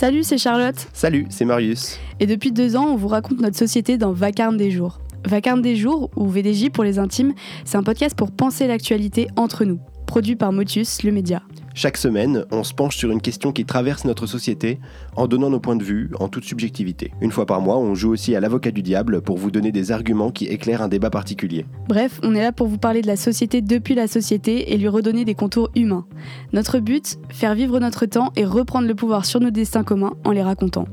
Salut, 0.00 0.22
c'est 0.22 0.38
Charlotte. 0.38 0.76
Salut, 0.92 1.26
c'est 1.28 1.44
Marius. 1.44 1.98
Et 2.20 2.26
depuis 2.26 2.52
deux 2.52 2.76
ans, 2.76 2.86
on 2.86 2.94
vous 2.94 3.08
raconte 3.08 3.40
notre 3.40 3.56
société 3.56 3.98
dans 3.98 4.12
Vacarme 4.12 4.56
des 4.56 4.70
jours. 4.70 5.00
Vacarme 5.26 5.60
des 5.60 5.74
jours, 5.74 6.08
ou 6.14 6.28
VDJ 6.28 6.70
pour 6.70 6.84
les 6.84 7.00
intimes, 7.00 7.34
c'est 7.64 7.78
un 7.78 7.82
podcast 7.82 8.16
pour 8.16 8.30
penser 8.30 8.68
l'actualité 8.68 9.26
entre 9.34 9.64
nous, 9.64 9.80
produit 10.06 10.36
par 10.36 10.52
Motius, 10.52 11.02
le 11.02 11.10
média. 11.10 11.42
Chaque 11.78 11.96
semaine, 11.96 12.44
on 12.50 12.64
se 12.64 12.74
penche 12.74 12.96
sur 12.96 13.12
une 13.12 13.20
question 13.20 13.52
qui 13.52 13.64
traverse 13.64 14.04
notre 14.04 14.26
société 14.26 14.80
en 15.14 15.28
donnant 15.28 15.48
nos 15.48 15.60
points 15.60 15.76
de 15.76 15.84
vue 15.84 16.10
en 16.18 16.26
toute 16.26 16.42
subjectivité. 16.42 17.12
Une 17.20 17.30
fois 17.30 17.46
par 17.46 17.60
mois, 17.60 17.78
on 17.78 17.94
joue 17.94 18.10
aussi 18.10 18.34
à 18.34 18.40
l'avocat 18.40 18.72
du 18.72 18.82
diable 18.82 19.20
pour 19.22 19.38
vous 19.38 19.52
donner 19.52 19.70
des 19.70 19.92
arguments 19.92 20.32
qui 20.32 20.46
éclairent 20.46 20.82
un 20.82 20.88
débat 20.88 21.10
particulier. 21.10 21.66
Bref, 21.88 22.18
on 22.24 22.34
est 22.34 22.40
là 22.40 22.50
pour 22.50 22.66
vous 22.66 22.78
parler 22.78 23.00
de 23.00 23.06
la 23.06 23.14
société 23.14 23.62
depuis 23.62 23.94
la 23.94 24.08
société 24.08 24.72
et 24.72 24.76
lui 24.76 24.88
redonner 24.88 25.24
des 25.24 25.36
contours 25.36 25.70
humains. 25.76 26.04
Notre 26.52 26.80
but, 26.80 27.16
faire 27.28 27.54
vivre 27.54 27.78
notre 27.78 28.06
temps 28.06 28.32
et 28.34 28.44
reprendre 28.44 28.88
le 28.88 28.96
pouvoir 28.96 29.24
sur 29.24 29.38
nos 29.38 29.50
destins 29.50 29.84
communs 29.84 30.16
en 30.24 30.32
les 30.32 30.42
racontant. 30.42 30.88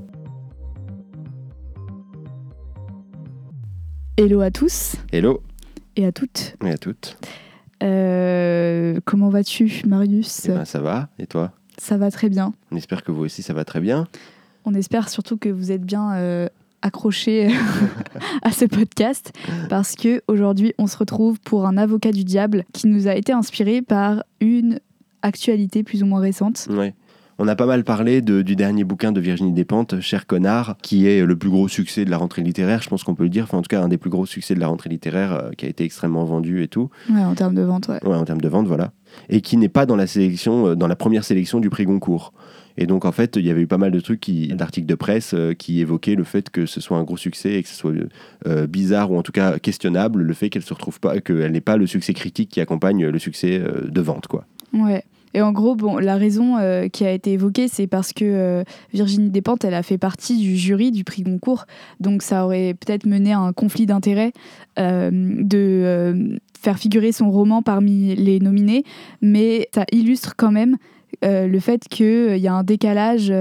Hello 4.17 4.41
à 4.41 4.51
tous 4.51 4.97
Hello 5.11 5.41
et 5.95 6.05
à 6.05 6.11
toutes. 6.11 6.55
et 6.63 6.69
à 6.69 6.77
toutes. 6.77 7.17
Euh, 7.83 8.99
comment 9.05 9.29
vas-tu, 9.29 9.81
Marius 9.85 10.45
Eh 10.45 10.49
ben, 10.49 10.65
ça 10.65 10.79
va 10.79 11.09
Et 11.19 11.27
toi? 11.27 11.51
Ça 11.77 11.97
va 11.97 12.11
très 12.11 12.29
bien. 12.29 12.53
On 12.71 12.77
espère 12.77 13.03
que 13.03 13.11
vous 13.11 13.23
aussi 13.23 13.41
ça 13.43 13.53
va 13.53 13.65
très 13.65 13.81
bien. 13.81 14.07
On 14.65 14.73
espère 14.73 15.09
surtout 15.09 15.37
que 15.37 15.49
vous 15.49 15.71
êtes 15.71 15.83
bien 15.83 16.13
euh, 16.15 16.47
accrochés 16.81 17.49
à 18.41 18.51
ce 18.51 18.65
podcast 18.65 19.33
parce 19.69 19.95
que 19.95 20.21
aujourd'hui 20.27 20.73
on 20.77 20.87
se 20.87 20.97
retrouve 20.97 21.39
pour 21.41 21.65
un 21.65 21.77
avocat 21.77 22.11
du 22.11 22.23
diable 22.23 22.63
qui 22.73 22.87
nous 22.87 23.07
a 23.07 23.15
été 23.15 23.33
inspiré 23.33 23.81
par 23.81 24.23
une 24.39 24.79
actualité 25.21 25.83
plus 25.83 26.03
ou 26.03 26.05
moins 26.05 26.21
récente. 26.21 26.67
Ouais. 26.69 26.93
On 27.37 27.49
a 27.49 27.55
pas 27.57 27.65
mal 27.65 27.83
parlé 27.83 28.21
de- 28.21 28.41
du 28.41 28.55
dernier 28.55 28.85
bouquin 28.85 29.11
de 29.11 29.19
Virginie 29.19 29.51
Despentes, 29.51 29.99
Cher 29.99 30.25
connard, 30.25 30.77
qui 30.81 31.05
est 31.05 31.25
le 31.25 31.35
plus 31.35 31.49
gros 31.49 31.67
succès 31.67 32.05
de 32.05 32.09
la 32.09 32.17
rentrée 32.17 32.41
littéraire, 32.41 32.81
je 32.81 32.87
pense 32.87 33.03
qu'on 33.03 33.13
peut 33.13 33.23
le 33.23 33.29
dire, 33.29 33.43
enfin 33.43 33.57
en 33.57 33.61
tout 33.61 33.67
cas 33.67 33.81
un 33.81 33.89
des 33.89 33.97
plus 33.97 34.09
gros 34.09 34.25
succès 34.25 34.55
de 34.55 34.59
la 34.61 34.67
rentrée 34.67 34.89
littéraire 34.89 35.33
euh, 35.33 35.51
qui 35.57 35.65
a 35.65 35.69
été 35.69 35.83
extrêmement 35.83 36.23
vendu 36.23 36.63
et 36.63 36.69
tout. 36.69 36.89
Ouais, 37.09 37.21
en 37.21 37.35
termes 37.35 37.53
de 37.55 37.61
vente, 37.61 37.89
ouais. 37.89 37.99
Ouais, 38.07 38.15
en 38.15 38.23
termes 38.23 38.39
de 38.39 38.47
vente, 38.47 38.67
voilà. 38.67 38.93
Et 39.27 39.41
qui 39.41 39.57
n'est 39.57 39.67
pas 39.69 39.85
dans 39.85 39.97
la 39.97 40.07
sélection, 40.07 40.67
euh, 40.67 40.75
dans 40.75 40.87
la 40.87 40.95
première 40.95 41.25
sélection 41.25 41.59
du 41.59 41.69
prix 41.69 41.83
Goncourt. 41.83 42.31
Et 42.77 42.87
donc, 42.87 43.03
en 43.05 43.11
fait, 43.13 43.35
il 43.37 43.45
y 43.45 43.49
avait 43.51 43.61
eu 43.61 43.67
pas 43.67 43.77
mal 43.77 43.91
de 43.91 43.99
trucs, 44.01 44.19
qui- 44.21 44.47
d'articles 44.49 44.87
de 44.87 44.95
presse 44.95 45.33
euh, 45.33 45.53
qui 45.53 45.79
évoquaient 45.81 46.15
le 46.15 46.23
fait 46.25 46.49
que 46.49 46.65
ce 46.65 46.79
soit 46.79 46.97
un 46.97 47.03
gros 47.03 47.15
succès 47.17 47.53
et 47.55 47.63
que 47.63 47.69
ce 47.69 47.75
soit 47.75 47.91
euh, 48.47 48.65
bizarre 48.67 49.11
ou 49.11 49.17
en 49.17 49.23
tout 49.23 49.31
cas 49.33 49.59
questionnable, 49.59 50.21
le 50.21 50.33
fait 50.33 50.49
qu'elle 50.49 50.61
se 50.63 50.73
retrouve 50.73 50.99
pas, 51.01 51.19
qu'elle 51.19 51.51
n'ait 51.51 51.61
pas 51.61 51.75
le 51.77 51.85
succès 51.87 52.13
critique 52.13 52.49
qui 52.49 52.61
accompagne 52.61 53.05
le 53.07 53.19
succès 53.19 53.59
euh, 53.61 53.89
de 53.89 54.01
vente, 54.01 54.27
quoi. 54.27 54.45
Ouais. 54.73 55.03
Et 55.35 55.41
en 55.41 55.51
gros, 55.51 55.75
bon, 55.75 55.97
la 55.97 56.15
raison 56.15 56.55
euh, 56.57 56.87
qui 56.87 57.05
a 57.05 57.11
été 57.11 57.33
évoquée, 57.33 57.67
c'est 57.67 57.87
parce 57.87 58.13
que 58.13 58.23
euh, 58.23 58.63
Virginie 58.93 59.29
Despentes, 59.29 59.65
elle 59.65 59.73
a 59.73 59.83
fait 59.83 59.97
partie 59.97 60.37
du 60.37 60.55
jury 60.55 60.91
du 60.91 61.03
prix 61.03 61.23
Goncourt. 61.23 61.65
Donc 61.99 62.21
ça 62.21 62.45
aurait 62.45 62.73
peut-être 62.73 63.05
mené 63.05 63.33
à 63.33 63.39
un 63.39 63.51
conflit 63.51 63.85
d'intérêts 63.85 64.31
euh, 64.79 65.09
de 65.11 66.39
faire 66.57 66.79
figurer 66.79 67.11
son 67.11 67.29
roman 67.29 67.61
parmi 67.61 68.15
les 68.15 68.39
nominés. 68.39 68.85
Mais 69.21 69.67
ça 69.75 69.83
illustre 69.91 70.35
quand 70.37 70.51
même 70.51 70.77
le 71.21 71.59
fait 71.59 71.83
qu'il 71.89 72.37
y 72.37 72.47
a 72.47 72.53
un 72.53 72.63
décalage 72.63 73.33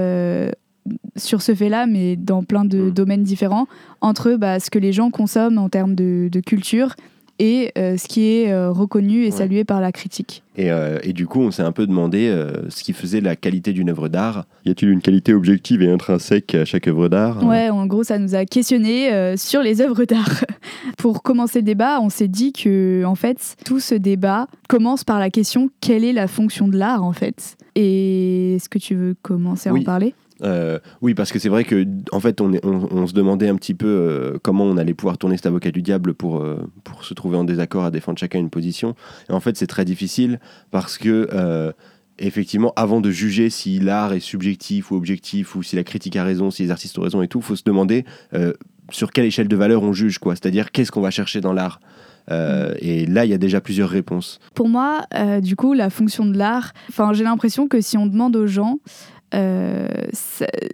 sur 1.15 1.41
ce 1.41 1.55
fait-là, 1.55 1.87
mais 1.87 2.17
dans 2.17 2.43
plein 2.43 2.65
de 2.65 2.89
Mm. 2.89 2.91
domaines 2.91 3.23
différents, 3.23 3.67
entre 4.01 4.33
bah, 4.35 4.59
ce 4.59 4.69
que 4.69 4.79
les 4.79 4.91
gens 4.91 5.11
consomment 5.11 5.59
en 5.59 5.69
termes 5.69 5.95
de, 5.95 6.27
de 6.29 6.39
culture 6.41 6.95
et 7.39 7.71
euh, 7.77 7.97
ce 7.97 8.07
qui 8.07 8.25
est 8.27 8.51
euh, 8.51 8.71
reconnu 8.71 9.23
et 9.23 9.25
Ouais. 9.25 9.31
salué 9.31 9.63
par 9.63 9.81
la 9.81 9.91
critique. 9.91 10.43
Et, 10.57 10.71
euh, 10.71 10.97
et 11.03 11.11
du 11.11 11.27
coup, 11.27 11.41
on 11.41 11.51
s'est 11.51 11.63
un 11.63 11.73
peu 11.73 11.85
demandé 11.85 12.29
euh, 12.29 12.69
ce 12.69 12.81
qui 12.83 12.93
faisait 12.93 13.19
la 13.19 13.35
qualité 13.35 13.73
d'une 13.73 13.89
œuvre 13.89 14.07
d'art. 14.07 14.45
Y 14.65 14.69
a-t-il 14.71 14.89
une 14.91 15.01
qualité 15.01 15.33
objective 15.33 15.81
et 15.81 15.91
intrinsèque 15.91 16.55
à 16.55 16.63
chaque 16.63 16.87
œuvre 16.87 17.09
d'art? 17.09 17.45
Ouais, 17.45 17.69
en 17.69 17.85
gros, 17.87 18.03
ça 18.03 18.17
nous 18.19 18.35
a 18.35 18.45
questionné 18.45 19.11
euh, 19.13 19.35
sur 19.35 19.61
les 19.61 19.81
œuvres 19.81 20.05
d'art. 20.05 20.45
Pour 20.97 21.23
commencer 21.23 21.59
le 21.59 21.65
débat, 21.65 21.99
on 22.01 22.09
s'est 22.09 22.29
dit 22.29 22.53
que, 22.53 23.03
en 23.05 23.15
fait, 23.15 23.57
tout 23.65 23.79
ce 23.81 23.95
débat 23.95 24.47
commence 24.69 25.03
par 25.03 25.19
la 25.19 25.29
question 25.29 25.69
quelle 25.81 26.05
est 26.05 26.13
la 26.13 26.27
fonction 26.27 26.67
de 26.69 26.77
l'art, 26.77 27.03
en 27.03 27.11
fait? 27.13 27.57
Et 27.75 28.55
est-ce 28.55 28.69
que 28.69 28.79
tu 28.79 28.95
veux 28.95 29.15
commencer 29.21 29.67
à 29.69 29.73
Oui. 29.73 29.81
en 29.81 29.83
parler? 29.83 30.13
Euh, 30.41 30.79
oui, 31.01 31.13
parce 31.13 31.31
que 31.31 31.39
c'est 31.39 31.49
vrai 31.49 31.63
que 31.63 31.85
en 32.11 32.19
fait, 32.19 32.41
on, 32.41 33.07
se 33.07 33.13
demandait 33.13 33.47
un 33.47 33.55
petit 33.55 33.73
peu 33.73 33.87
euh, 33.87 34.37
comment 34.41 34.65
on 34.65 34.77
allait 34.77 34.93
pouvoir 34.93 35.17
tourner 35.17 35.37
cet 35.37 35.45
avocat 35.45 35.71
du 35.71 35.81
diable 35.81 36.13
pour, 36.13 36.41
euh, 36.41 36.57
pour 36.83 37.03
se 37.05 37.13
trouver 37.13 37.37
en 37.37 37.43
désaccord 37.43 37.85
à 37.85 37.91
défendre 37.91 38.19
chacun 38.19 38.39
une 38.39 38.49
position. 38.49 38.95
Et 39.29 39.33
en 39.33 39.39
fait, 39.39 39.55
c'est 39.55 39.67
très 39.67 39.85
difficile 39.85 40.39
parce 40.71 40.97
que 40.97 41.73
effectivement, 42.17 42.73
avant 42.75 43.01
de 43.01 43.11
juger 43.11 43.49
si 43.49 43.79
l'art 43.79 44.13
est 44.13 44.21
subjectif 44.21 44.91
ou 44.91 44.95
objectif 44.95 45.55
ou 45.55 45.63
si 45.63 45.75
la 45.75 45.83
critique 45.83 46.15
a 46.15 46.23
raison, 46.23 46.49
si 46.49 46.63
les 46.63 46.71
artistes 46.71 46.97
ont 46.97 47.01
raison 47.01 47.21
et 47.21 47.27
tout, 47.27 47.41
faut 47.41 47.55
se 47.55 47.63
demander 47.63 48.05
sur 48.91 49.11
quelle 49.11 49.25
échelle 49.25 49.47
de 49.47 49.55
valeur 49.55 49.83
on 49.83 49.93
juge, 49.93 50.19
quoi. 50.19 50.35
C'est-à-dire 50.35 50.71
qu'est-ce 50.71 50.91
qu'on 50.91 51.01
va 51.01 51.11
chercher 51.11 51.41
dans 51.41 51.53
l'art? 51.53 51.79
Et 52.29 53.05
là, 53.05 53.25
il 53.25 53.31
y 53.31 53.33
a 53.33 53.37
déjà 53.37 53.61
plusieurs 53.61 53.89
réponses. 53.89 54.39
Pour 54.53 54.69
moi, 54.69 55.05
du 55.41 55.55
coup, 55.55 55.73
la 55.73 55.89
fonction 55.89 56.25
de 56.25 56.37
l'art, 56.37 56.73
j'ai 57.13 57.23
l'impression 57.23 57.67
que 57.67 57.81
si 57.81 57.97
on 57.97 58.05
demande 58.05 58.35
aux 58.35 58.47
gens, 58.47 58.79
euh, 59.35 59.87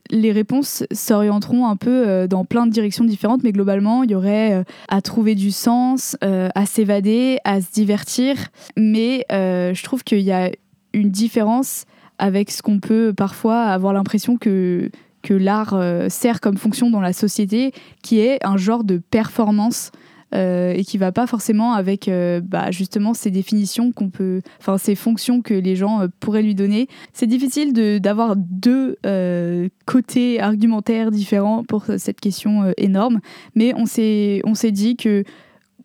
les 0.09 0.31
réponses 0.31 0.83
s'orienteront 0.91 1.67
un 1.67 1.75
peu 1.75 2.07
euh, 2.07 2.27
dans 2.27 2.45
plein 2.45 2.65
de 2.65 2.71
directions 2.71 3.05
différentes, 3.05 3.43
mais 3.43 3.51
globalement, 3.51 4.03
il 4.03 4.11
y 4.11 4.15
aurait 4.15 4.53
euh, 4.53 4.63
à 4.87 5.01
trouver 5.01 5.35
du 5.35 5.51
sens, 5.51 6.15
à 6.21 6.65
s'évader, 6.65 7.39
à 7.43 7.61
se 7.61 7.71
divertir. 7.71 8.35
Mais 8.77 9.25
je 9.29 9.83
trouve 9.83 10.03
qu'il 10.03 10.21
y 10.21 10.31
a 10.31 10.51
une 10.93 11.09
différence 11.09 11.85
avec 12.17 12.51
ce 12.51 12.61
qu'on 12.61 12.79
peut 12.79 13.13
parfois 13.15 13.63
avoir 13.63 13.93
l'impression 13.93 14.37
que 14.37 14.89
que 15.23 15.35
l'art 15.35 15.79
sert 16.09 16.41
comme 16.41 16.57
fonction 16.57 16.89
dans 16.89 16.99
la 16.99 17.13
société, 17.13 17.73
qui 18.01 18.19
est 18.19 18.43
un 18.43 18.57
genre 18.57 18.83
de 18.83 18.97
performance 18.97 19.91
euh, 20.33 20.71
et 20.71 20.85
qui 20.85 20.97
va 20.97 21.11
pas 21.11 21.27
forcément 21.27 21.73
avec 21.73 22.07
euh, 22.07 22.39
bah, 22.41 22.71
justement 22.71 23.13
ces 23.13 23.31
définitions 23.31 23.91
qu'on 23.91 24.09
peut, 24.09 24.41
enfin 24.59 24.77
ces 24.77 24.95
fonctions 24.95 25.41
que 25.41 25.53
les 25.53 25.75
gens 25.75 26.01
euh, 26.01 26.07
pourraient 26.21 26.41
lui 26.41 26.55
donner. 26.55 26.87
C'est 27.11 27.27
difficile 27.27 27.73
d'avoir 27.99 28.35
deux 28.37 28.97
côtés 29.85 30.39
argumentaires 30.39 31.11
différents 31.11 31.63
pour 31.63 31.85
cette 31.97 32.21
question 32.21 32.71
énorme, 32.77 33.19
mais 33.55 33.73
on 33.75 33.85
s'est 33.85 34.41
dit 34.71 34.95
que 34.95 35.23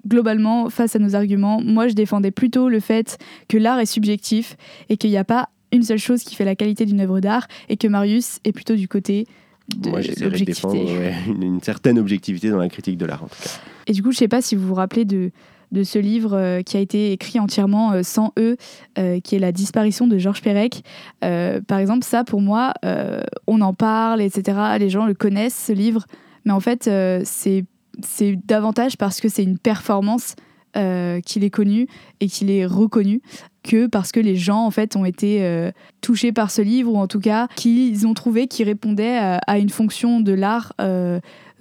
globalement, 0.06 0.70
face 0.70 0.94
à 0.94 0.98
nos 0.98 1.16
arguments, 1.16 1.60
moi 1.60 1.88
je 1.88 1.94
défendais 1.94 2.30
plutôt 2.30 2.68
le 2.68 2.80
fait 2.80 3.18
que 3.48 3.58
l'art 3.58 3.80
est 3.80 3.86
subjectif 3.86 4.56
et 4.88 4.96
qu'il 4.96 5.10
n'y 5.10 5.16
a 5.16 5.24
pas 5.24 5.48
une 5.72 5.82
seule 5.82 5.98
chose 5.98 6.22
qui 6.22 6.36
fait 6.36 6.44
la 6.44 6.54
qualité 6.54 6.84
d'une 6.86 7.00
œuvre 7.00 7.20
d'art 7.20 7.48
et 7.68 7.76
que 7.76 7.88
Marius 7.88 8.38
est 8.44 8.52
plutôt 8.52 8.76
du 8.76 8.86
côté 8.86 9.26
de 9.74 9.90
Moi, 9.90 10.00
j'essaierai 10.00 10.38
de 10.38 10.44
défendre 10.44 10.74
ouais, 10.74 11.14
une, 11.26 11.42
une 11.42 11.60
certaine 11.60 11.98
objectivité 11.98 12.50
dans 12.50 12.58
la 12.58 12.68
critique 12.68 12.98
de 12.98 13.06
l'art, 13.06 13.24
en 13.24 13.28
tout 13.28 13.42
cas. 13.42 13.50
Et 13.86 13.92
du 13.92 14.02
coup, 14.02 14.12
je 14.12 14.18
sais 14.18 14.28
pas 14.28 14.42
si 14.42 14.56
vous 14.56 14.66
vous 14.66 14.74
rappelez 14.74 15.04
de, 15.04 15.30
de 15.72 15.82
ce 15.82 15.98
livre 15.98 16.34
euh, 16.34 16.62
qui 16.62 16.76
a 16.76 16.80
été 16.80 17.12
écrit 17.12 17.40
entièrement 17.40 17.92
euh, 17.92 18.02
sans 18.02 18.32
eux, 18.38 18.56
euh, 18.98 19.20
qui 19.20 19.36
est 19.36 19.38
La 19.38 19.52
disparition 19.52 20.06
de 20.06 20.18
Georges 20.18 20.42
Perec. 20.42 20.82
Euh, 21.24 21.60
par 21.60 21.78
exemple, 21.78 22.04
ça, 22.04 22.24
pour 22.24 22.40
moi, 22.40 22.72
euh, 22.84 23.22
on 23.46 23.60
en 23.60 23.74
parle, 23.74 24.22
etc. 24.22 24.58
Les 24.78 24.90
gens 24.90 25.06
le 25.06 25.14
connaissent, 25.14 25.66
ce 25.66 25.72
livre. 25.72 26.04
Mais 26.44 26.52
en 26.52 26.60
fait, 26.60 26.88
c'est 27.24 27.64
c'est 28.02 28.36
davantage 28.44 28.98
parce 28.98 29.22
que 29.22 29.28
c'est 29.30 29.42
une 29.42 29.58
performance 29.58 30.34
euh, 30.76 31.20
qu'il 31.20 31.42
est 31.42 31.50
connu 31.50 31.86
et 32.20 32.26
qu'il 32.26 32.50
est 32.50 32.66
reconnu 32.66 33.22
que 33.66 33.86
parce 33.86 34.12
que 34.12 34.20
les 34.20 34.36
gens 34.36 34.64
en 34.64 34.70
fait 34.70 34.96
ont 34.96 35.04
été 35.04 35.42
euh, 35.42 35.70
touchés 36.00 36.32
par 36.32 36.50
ce 36.50 36.62
livre 36.62 36.92
ou 36.92 36.96
en 36.96 37.06
tout 37.06 37.20
cas 37.20 37.48
qu'ils 37.56 38.06
ont 38.06 38.14
trouvé 38.14 38.46
qui 38.46 38.64
répondait 38.64 39.18
à, 39.18 39.38
à 39.46 39.58
une 39.58 39.68
fonction 39.68 40.20
de 40.20 40.32
l'art 40.32 40.72
euh, 40.80 41.20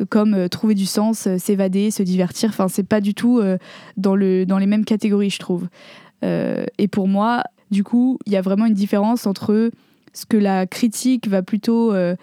comme 0.09 0.33
euh, 0.33 0.47
trouver 0.47 0.75
du 0.75 0.85
sens, 0.85 1.27
euh, 1.27 1.37
s'évader, 1.37 1.91
se 1.91 2.03
divertir. 2.03 2.49
Enfin, 2.49 2.67
c'est 2.67 2.87
pas 2.87 3.01
du 3.01 3.13
tout 3.13 3.39
euh, 3.39 3.57
dans, 3.97 4.15
le, 4.15 4.45
dans 4.45 4.57
les 4.57 4.65
mêmes 4.65 4.85
catégories, 4.85 5.29
je 5.29 5.39
trouve. 5.39 5.67
Euh, 6.23 6.65
et 6.77 6.87
pour 6.87 7.07
moi, 7.07 7.43
du 7.71 7.83
coup, 7.83 8.19
il 8.25 8.33
y 8.33 8.37
a 8.37 8.41
vraiment 8.41 8.65
une 8.65 8.73
différence 8.73 9.25
entre 9.25 9.71
ce 10.13 10.25
que 10.25 10.37
la 10.37 10.65
critique 10.65 11.27
va 11.27 11.41
plutôt 11.41 11.93
euh, 11.93 12.15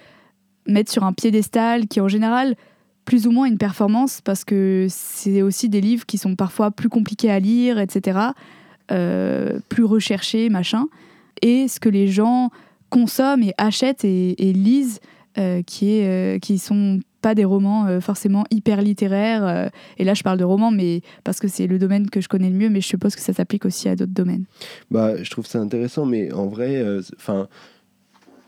mettre 0.66 0.90
sur 0.90 1.04
un 1.04 1.12
piédestal, 1.12 1.88
qui 1.88 1.98
est 1.98 2.02
en 2.02 2.08
général 2.08 2.56
plus 3.04 3.26
ou 3.26 3.32
moins 3.32 3.46
une 3.46 3.58
performance, 3.58 4.20
parce 4.20 4.44
que 4.44 4.86
c'est 4.88 5.42
aussi 5.42 5.68
des 5.68 5.80
livres 5.80 6.06
qui 6.06 6.18
sont 6.18 6.36
parfois 6.36 6.70
plus 6.70 6.88
compliqués 6.88 7.30
à 7.30 7.40
lire, 7.40 7.78
etc., 7.80 8.18
euh, 8.18 8.32
plus 9.68 9.84
recherchés, 9.84 10.48
machin, 10.48 10.86
et 11.40 11.68
ce 11.68 11.80
que 11.80 11.88
les 11.88 12.08
gens 12.08 12.50
consomment 12.92 13.42
et 13.42 13.54
achètent 13.58 14.04
et, 14.04 14.34
lisent, 14.52 15.00
euh, 15.38 15.62
qui, 15.62 15.94
est, 15.94 16.06
euh, 16.06 16.38
qui 16.38 16.58
sont 16.58 17.00
pas 17.22 17.34
des 17.34 17.44
romans 17.44 17.86
euh, 17.86 18.00
forcément 18.00 18.44
hyper 18.50 18.82
littéraires. 18.82 19.46
euh, 19.46 19.68
et 19.96 20.04
là, 20.04 20.12
je 20.12 20.22
parle 20.22 20.38
de 20.38 20.44
romans, 20.44 20.70
mais 20.70 21.00
parce 21.24 21.40
que 21.40 21.48
c'est 21.48 21.66
le 21.66 21.78
domaine 21.78 22.10
que 22.10 22.20
je 22.20 22.28
connais 22.28 22.50
le 22.50 22.56
mieux, 22.56 22.68
mais 22.68 22.82
je 22.82 22.88
suppose 22.88 23.14
que 23.14 23.22
ça 23.22 23.32
s'applique 23.32 23.64
aussi 23.64 23.88
à 23.88 23.96
d'autres 23.96 24.12
domaines. 24.12 24.44
Bah, 24.90 25.22
je 25.22 25.30
trouve 25.30 25.46
ça 25.46 25.58
intéressant, 25.58 26.04
mais 26.04 26.32
en 26.32 26.48
vrai, 26.48 26.84
enfin, 27.16 27.48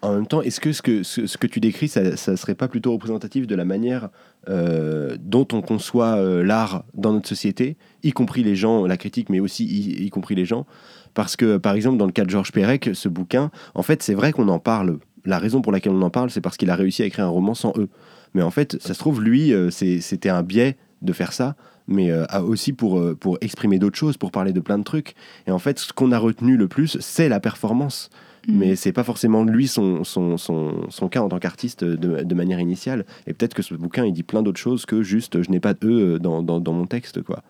en 0.05 0.15
même 0.15 0.27
temps, 0.27 0.43
est-ce 0.43 0.61
que 0.61 0.73
ce 0.73 0.83
que, 0.83 1.03
ce, 1.03 1.39
que 1.39 1.47
tu 1.47 1.61
décris, 1.61 1.89
ça, 1.89 2.17
ça 2.17 2.37
serait 2.37 2.55
pas 2.55 2.69
plutôt 2.69 2.93
représentatif 2.93 3.47
de 3.47 3.55
la 3.55 3.65
manière 3.65 4.11
euh, 4.49 5.17
dont 5.19 5.47
on 5.53 5.63
conçoit 5.63 6.17
euh, 6.17 6.45
l'art 6.45 6.85
dans 6.95 7.13
notre 7.13 7.29
société, 7.29 7.77
y 8.03 8.13
compris 8.13 8.43
les 8.43 8.55
gens, 8.55 8.87
la 8.87 8.99
critique, 8.99 9.31
mais 9.31 9.41
aussi 9.41 9.65
y, 9.65 10.11
compris 10.11 10.35
les 10.35 10.45
gens? 10.45 10.67
Parce 11.15 11.37
que, 11.37 11.57
par 11.57 11.75
exemple, 11.75 11.97
dans 11.97 12.07
le 12.07 12.13
cas 12.13 12.25
de 12.25 12.31
Georges 12.31 12.53
Perec, 12.53 12.91
ce 12.93 13.09
bouquin, 13.09 13.51
en 13.75 13.83
fait, 13.83 14.03
c'est 14.03 14.15
vrai 14.15 14.33
qu'on 14.33 14.49
en 14.49 14.59
parle 14.59 14.99
la 15.25 15.39
raison 15.39 15.63
pour 15.63 15.73
laquelle 15.73 15.93
on 15.93 16.03
en 16.03 16.11
parle, 16.11 16.31
c'est 16.31 16.43
parce 16.43 16.59
qu'il 16.59 16.69
a 16.69 16.77
réussi 16.77 17.03
à 17.03 17.07
écrire 17.07 17.25
un 17.25 17.29
roman 17.29 17.55
sans 17.55 17.73
eux. 17.79 17.89
Mais 18.35 18.43
en 18.43 18.51
fait, 18.51 18.77
ça 18.83 18.93
se 18.93 18.99
trouve, 18.99 19.23
lui, 19.23 19.55
euh, 19.55 19.71
c'était 19.71 20.29
un 20.29 20.43
biais 20.43 20.77
de 21.01 21.13
faire 21.15 21.33
ça, 21.33 21.57
mais 21.87 22.11
aussi 22.41 22.73
pour, 22.73 23.03
pour 23.17 23.37
exprimer 23.43 23.79
d'autres 23.79 23.99
choses, 23.99 24.17
pour 24.17 24.31
parler 24.31 24.55
de 24.55 24.61
plein 24.61 24.79
de 24.79 24.85
trucs. 24.85 25.15
Et 25.47 25.51
en 25.51 25.59
fait, 25.59 25.79
ce 25.79 25.93
qu'on 25.93 26.13
a 26.13 26.19
retenu 26.19 26.57
le 26.57 26.67
plus, 26.67 26.97
c'est 27.01 27.29
la 27.29 27.41
performance. 27.41 28.11
Mm. 28.49 28.59
Mais 28.59 28.77
c'est 28.77 28.93
pas 28.93 29.05
forcément 29.05 29.45
lui 29.45 29.67
son, 29.69 30.05
son, 30.05 30.37
son, 30.37 30.87
son 30.91 31.09
cas 31.09 31.21
en 31.23 31.29
tant 31.29 31.39
qu'artiste 31.39 31.85
de, 31.85 32.23
de 32.23 32.35
manière 32.35 32.61
initiale. 32.61 33.05
Et 33.27 33.33
peut-être 33.35 33.55
que 33.55 33.63
ce 33.63 33.75
bouquin, 33.75 34.05
il 34.05 34.13
dit 34.13 34.23
plein 34.23 34.43
d'autres 34.43 34.61
choses 34.61 34.87
que 34.87 35.03
juste 35.03 35.43
je 35.43 35.51
n'ai 35.51 35.61
pas 35.61 35.75
eux 35.85 36.19
dans, 36.19 36.43
dans, 36.43 36.61
dans 36.61 36.73
mon 36.73 36.87
texte. 36.87 37.23
quoi. 37.23 37.43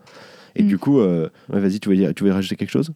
Et 0.56 0.62
Mm. 0.62 0.66
du 0.68 0.78
coup, 0.78 1.00
euh, 1.00 1.28
vas-y, 1.48 1.80
tu 1.80 1.88
veux, 1.88 1.96
dire, 1.96 2.12
tu 2.14 2.24
veux 2.24 2.32
rajouter 2.32 2.56
quelque 2.56 2.70
chose? 2.70 2.92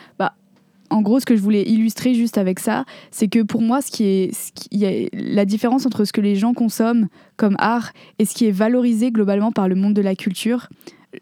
En 0.90 1.02
gros, 1.02 1.20
ce 1.20 1.26
que 1.26 1.36
je 1.36 1.42
voulais 1.42 1.64
illustrer 1.68 2.14
juste 2.14 2.38
avec 2.38 2.60
ça, 2.60 2.86
c'est 3.10 3.28
que 3.28 3.42
pour 3.42 3.60
moi, 3.60 3.82
ce 3.82 3.90
qui 3.90 4.04
est, 4.04 4.32
ce 4.34 4.52
qui- 4.54 5.10
la 5.12 5.44
différence 5.44 5.84
entre 5.84 6.06
ce 6.06 6.14
que 6.14 6.22
les 6.22 6.34
gens 6.34 6.54
consomment 6.54 7.08
comme 7.36 7.56
art 7.58 7.92
et 8.18 8.24
ce 8.24 8.34
qui 8.34 8.46
est 8.46 8.50
valorisé 8.52 9.10
globalement 9.10 9.52
par 9.52 9.68
le 9.68 9.74
monde 9.74 9.92
de 9.92 10.00
la 10.00 10.14
culture, 10.14 10.68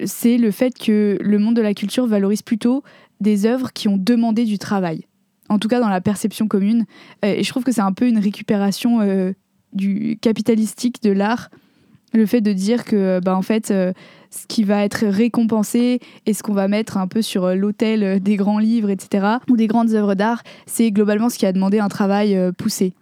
c'est 0.04 0.38
le 0.38 0.52
fait 0.52 0.78
que 0.78 1.18
le 1.20 1.38
monde 1.40 1.56
de 1.56 1.62
la 1.62 1.74
culture 1.74 2.06
valorise 2.06 2.42
plutôt 2.42 2.84
des 3.20 3.44
œuvres 3.44 3.72
qui 3.72 3.88
ont 3.88 3.96
demandé 3.96 4.44
du 4.44 4.56
travail. 4.58 5.06
En 5.48 5.58
tout 5.58 5.68
cas, 5.68 5.80
dans 5.80 5.88
la 5.88 6.00
perception 6.00 6.48
commune. 6.48 6.84
Euh, 7.24 7.34
Et 7.34 7.42
je 7.42 7.50
trouve 7.50 7.64
que 7.64 7.72
c'est 7.72 7.80
un 7.80 7.92
peu 7.92 8.06
une 8.08 8.18
récupération 8.18 9.00
euh, 9.00 9.32
du 9.72 10.18
capitalistique 10.20 11.02
de 11.02 11.10
l'art. 11.10 11.50
Le 12.12 12.24
fait 12.26 12.40
de 12.40 12.52
dire 12.52 12.84
que, 12.84 13.20
bah, 13.20 13.36
en 13.36 13.42
fait, 13.42 13.70
euh, 13.70 13.92
ce 14.30 14.46
qui 14.46 14.64
va 14.64 14.84
être 14.84 15.06
récompensé 15.06 16.00
et 16.24 16.34
ce 16.34 16.42
qu'on 16.42 16.52
va 16.54 16.68
mettre 16.68 16.96
un 16.96 17.06
peu 17.06 17.22
sur 17.22 17.44
euh, 17.44 17.54
l'autel 17.54 18.02
euh, 18.02 18.18
des 18.18 18.36
grands 18.36 18.58
livres, 18.58 18.90
etc., 18.90 19.26
ou 19.50 19.56
des 19.56 19.66
grandes 19.66 19.92
œuvres 19.92 20.14
d'art, 20.14 20.42
c'est 20.66 20.90
globalement 20.90 21.28
ce 21.28 21.38
qui 21.38 21.46
a 21.46 21.52
demandé 21.52 21.78
un 21.78 21.88
travail 21.88 22.36
euh, 22.36 22.52
poussé. 22.52 22.94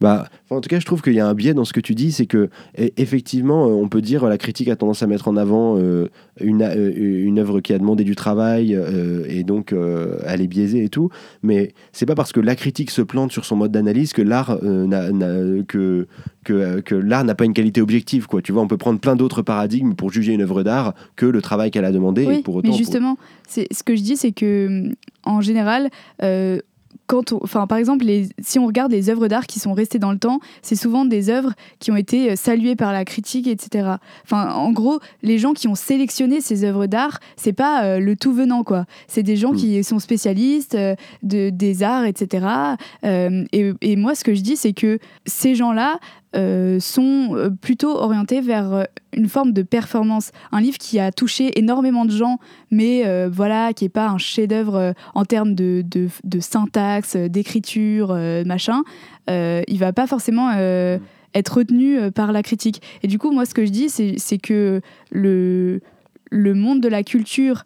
Bah, 0.00 0.28
en 0.50 0.60
tout 0.60 0.68
cas, 0.68 0.78
je 0.78 0.84
trouve 0.86 1.02
qu'il 1.02 1.14
y 1.14 1.20
a 1.20 1.26
un 1.26 1.34
biais 1.34 1.54
dans 1.54 1.64
ce 1.64 1.72
que 1.72 1.80
tu 1.80 1.94
dis, 1.94 2.12
c'est 2.12 2.26
que 2.26 2.48
effectivement, 2.96 3.66
euh, 3.66 3.70
on 3.72 3.88
peut 3.88 4.00
dire 4.02 4.24
la 4.26 4.38
critique 4.38 4.68
a 4.68 4.76
tendance 4.76 5.02
à 5.02 5.06
mettre 5.06 5.28
en 5.28 5.36
avant 5.36 5.76
euh, 5.78 6.08
une, 6.40 6.62
euh, 6.62 6.92
une 6.96 7.38
œuvre 7.38 7.60
qui 7.60 7.72
a 7.72 7.78
demandé 7.78 8.04
du 8.04 8.14
travail 8.14 8.74
euh, 8.74 9.24
et 9.28 9.42
donc 9.44 9.74
elle 10.26 10.40
est 10.40 10.46
biaisée 10.46 10.84
et 10.84 10.88
tout. 10.88 11.08
Mais 11.42 11.72
c'est 11.92 12.06
pas 12.06 12.14
parce 12.14 12.32
que 12.32 12.40
la 12.40 12.54
critique 12.56 12.90
se 12.90 13.02
plante 13.02 13.32
sur 13.32 13.44
son 13.44 13.56
mode 13.56 13.72
d'analyse 13.72 14.12
que 14.12 14.22
l'art 14.22 14.58
n'a- 14.62 15.10
n'a- 15.12 15.62
que 15.66 16.06
que, 16.44 16.80
que 16.80 16.94
l'art 16.94 17.24
n'a 17.24 17.34
pas 17.34 17.46
une 17.46 17.54
qualité 17.54 17.80
objective. 17.80 18.26
Quoi. 18.26 18.42
Tu 18.42 18.52
vois, 18.52 18.60
on 18.60 18.68
peut 18.68 18.76
prendre 18.76 19.00
plein 19.00 19.16
d'autres 19.16 19.40
paradigmes 19.40 19.94
pour 19.94 20.12
juger 20.12 20.34
une 20.34 20.42
œuvre 20.42 20.62
d'art 20.62 20.94
que 21.16 21.24
le 21.24 21.40
travail 21.40 21.70
qu'elle 21.70 21.86
a 21.86 21.92
demandé. 21.92 22.24
et 22.24 22.42
pour 22.42 22.56
autant, 22.56 22.68
mais 22.68 22.70
pour- 22.70 22.78
justement, 22.78 23.16
c'est 23.48 23.66
ce 23.72 23.82
que 23.82 23.96
je 23.96 24.02
dis, 24.02 24.16
c'est 24.18 24.32
que 24.32 24.90
en 25.24 25.40
général, 25.40 25.88
quand 27.06 27.32
on- 27.32 27.40
enfin, 27.42 27.66
par 27.66 27.78
exemple, 27.78 28.04
les, 28.04 28.28
si 28.40 28.58
on 28.58 28.66
regarde 28.66 28.90
les 28.92 29.10
œuvres 29.10 29.28
d'art 29.28 29.46
qui 29.46 29.58
sont 29.60 29.72
restées 29.74 29.98
dans 29.98 30.12
le 30.12 30.18
temps, 30.18 30.40
c'est 30.62 30.76
souvent 30.76 31.04
des 31.04 31.28
œuvres 31.30 31.52
qui 31.78 31.90
ont 31.90 31.96
été 31.96 32.30
euh, 32.30 32.36
saluées 32.36 32.76
par 32.76 32.92
la 32.92 33.04
critique, 33.04 33.46
etc. 33.46 33.96
Enfin, 34.24 34.52
en 34.54 34.72
gros, 34.72 35.00
les 35.22 35.38
gens 35.38 35.52
qui 35.52 35.68
ont 35.68 35.74
sélectionné 35.74 36.40
ces 36.40 36.64
œuvres 36.64 36.86
d'art, 36.86 37.20
c'est 37.36 37.52
pas 37.52 37.84
euh, 37.84 37.98
le 38.00 38.16
tout 38.16 38.32
venant, 38.32 38.64
quoi. 38.64 38.86
C'est 39.06 39.22
des 39.22 39.36
gens 39.36 39.52
Mm. 39.52 39.56
qui 39.56 39.84
sont 39.84 39.98
spécialistes 39.98 40.74
euh, 40.74 40.94
de, 41.22 41.50
des 41.50 41.82
arts, 41.82 42.04
etc. 42.04 42.46
Euh, 43.04 43.44
et, 43.52 43.72
et 43.82 43.96
moi, 43.96 44.14
ce 44.14 44.24
que 44.24 44.34
je 44.34 44.40
dis, 44.40 44.56
c'est 44.56 44.72
que 44.72 44.98
ces 45.26 45.54
gens-là 45.54 45.98
euh, 46.34 46.80
sont 46.80 47.36
euh, 47.36 47.50
plutôt 47.50 47.96
orientés 47.96 48.40
vers 48.40 48.72
euh, 48.72 48.84
une 49.12 49.28
forme 49.28 49.52
de 49.52 49.62
performance. 49.62 50.32
Un 50.50 50.60
livre 50.60 50.78
qui 50.78 50.98
a 50.98 51.12
touché 51.12 51.56
énormément 51.58 52.04
de 52.04 52.10
gens, 52.10 52.38
mais 52.72 53.04
voilà, 53.28 53.72
qui 53.72 53.84
n'est 53.84 53.90
pas 53.90 54.08
un 54.08 54.18
chef-d'œuvre 54.18 54.94
en 55.14 55.24
termes 55.24 55.54
de, 55.54 55.84
syntaxe, 56.40 57.14
d'écriture, 57.16 58.10
euh, 58.10 58.44
machin, 58.44 58.82
il 59.28 59.78
va 59.78 59.92
pas 59.92 60.08
forcément 60.08 60.50
être 60.52 61.58
retenu 61.58 62.10
par 62.10 62.32
la 62.32 62.42
critique. 62.42 62.82
Et 63.04 63.06
du 63.06 63.18
coup, 63.18 63.30
moi, 63.30 63.46
ce 63.46 63.54
que 63.54 63.64
je 63.64 63.70
dis, 63.70 63.88
c'est 63.88 64.38
que 64.38 64.80
le, 65.12 65.80
monde 66.32 66.80
de 66.80 66.88
la 66.88 67.04
culture 67.04 67.62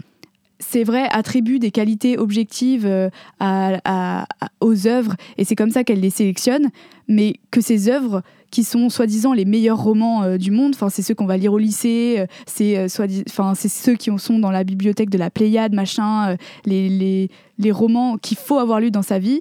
c'est 0.61 0.83
vrai, 0.83 1.07
attribue 1.13 1.61
des 1.61 1.71
qualités 1.71 2.19
objectives 2.19 2.85
aux 4.61 4.87
œuvres, 4.87 5.15
et 5.39 5.45
c'est 5.45 5.57
comme 5.57 5.71
ça 5.71 5.85
qu'elle 5.85 6.01
les 6.01 6.11
sélectionne, 6.11 6.71
mais 7.07 7.35
que 7.51 7.61
ces 7.61 7.89
œuvres, 7.89 8.23
qui 8.51 8.65
sont 8.65 8.89
soi-disant 8.89 9.33
les 9.33 9.45
meilleurs 9.45 9.83
romans 9.83 10.23
euh, 10.23 10.37
du 10.37 10.51
monde, 10.51 10.73
enfin 10.75 10.89
c'est 10.89 11.03
ceux 11.03 11.15
qu'on 11.15 11.27
va 11.27 11.37
lire 11.37 11.53
au 11.53 11.59
lycée, 11.59 12.17
euh, 12.19 12.27
c'est 12.47 12.79
euh, 12.79 13.55
c'est 13.55 13.69
ceux 13.69 13.95
qui 13.95 14.11
sont 14.19 14.39
dans 14.39 14.51
la 14.51 14.65
bibliothèque 14.65 15.11
de 15.11 15.19
la 15.19 15.31
Pléiade, 15.31 15.73
machin, 15.73 16.37
les, 16.65 17.29
les, 17.59 17.73
romans 17.73 18.17
qu'il 18.17 18.37
faut 18.37 18.59
avoir 18.59 18.81
lus 18.81 18.91
dans 18.91 19.03
sa 19.03 19.19
vie, 19.19 19.41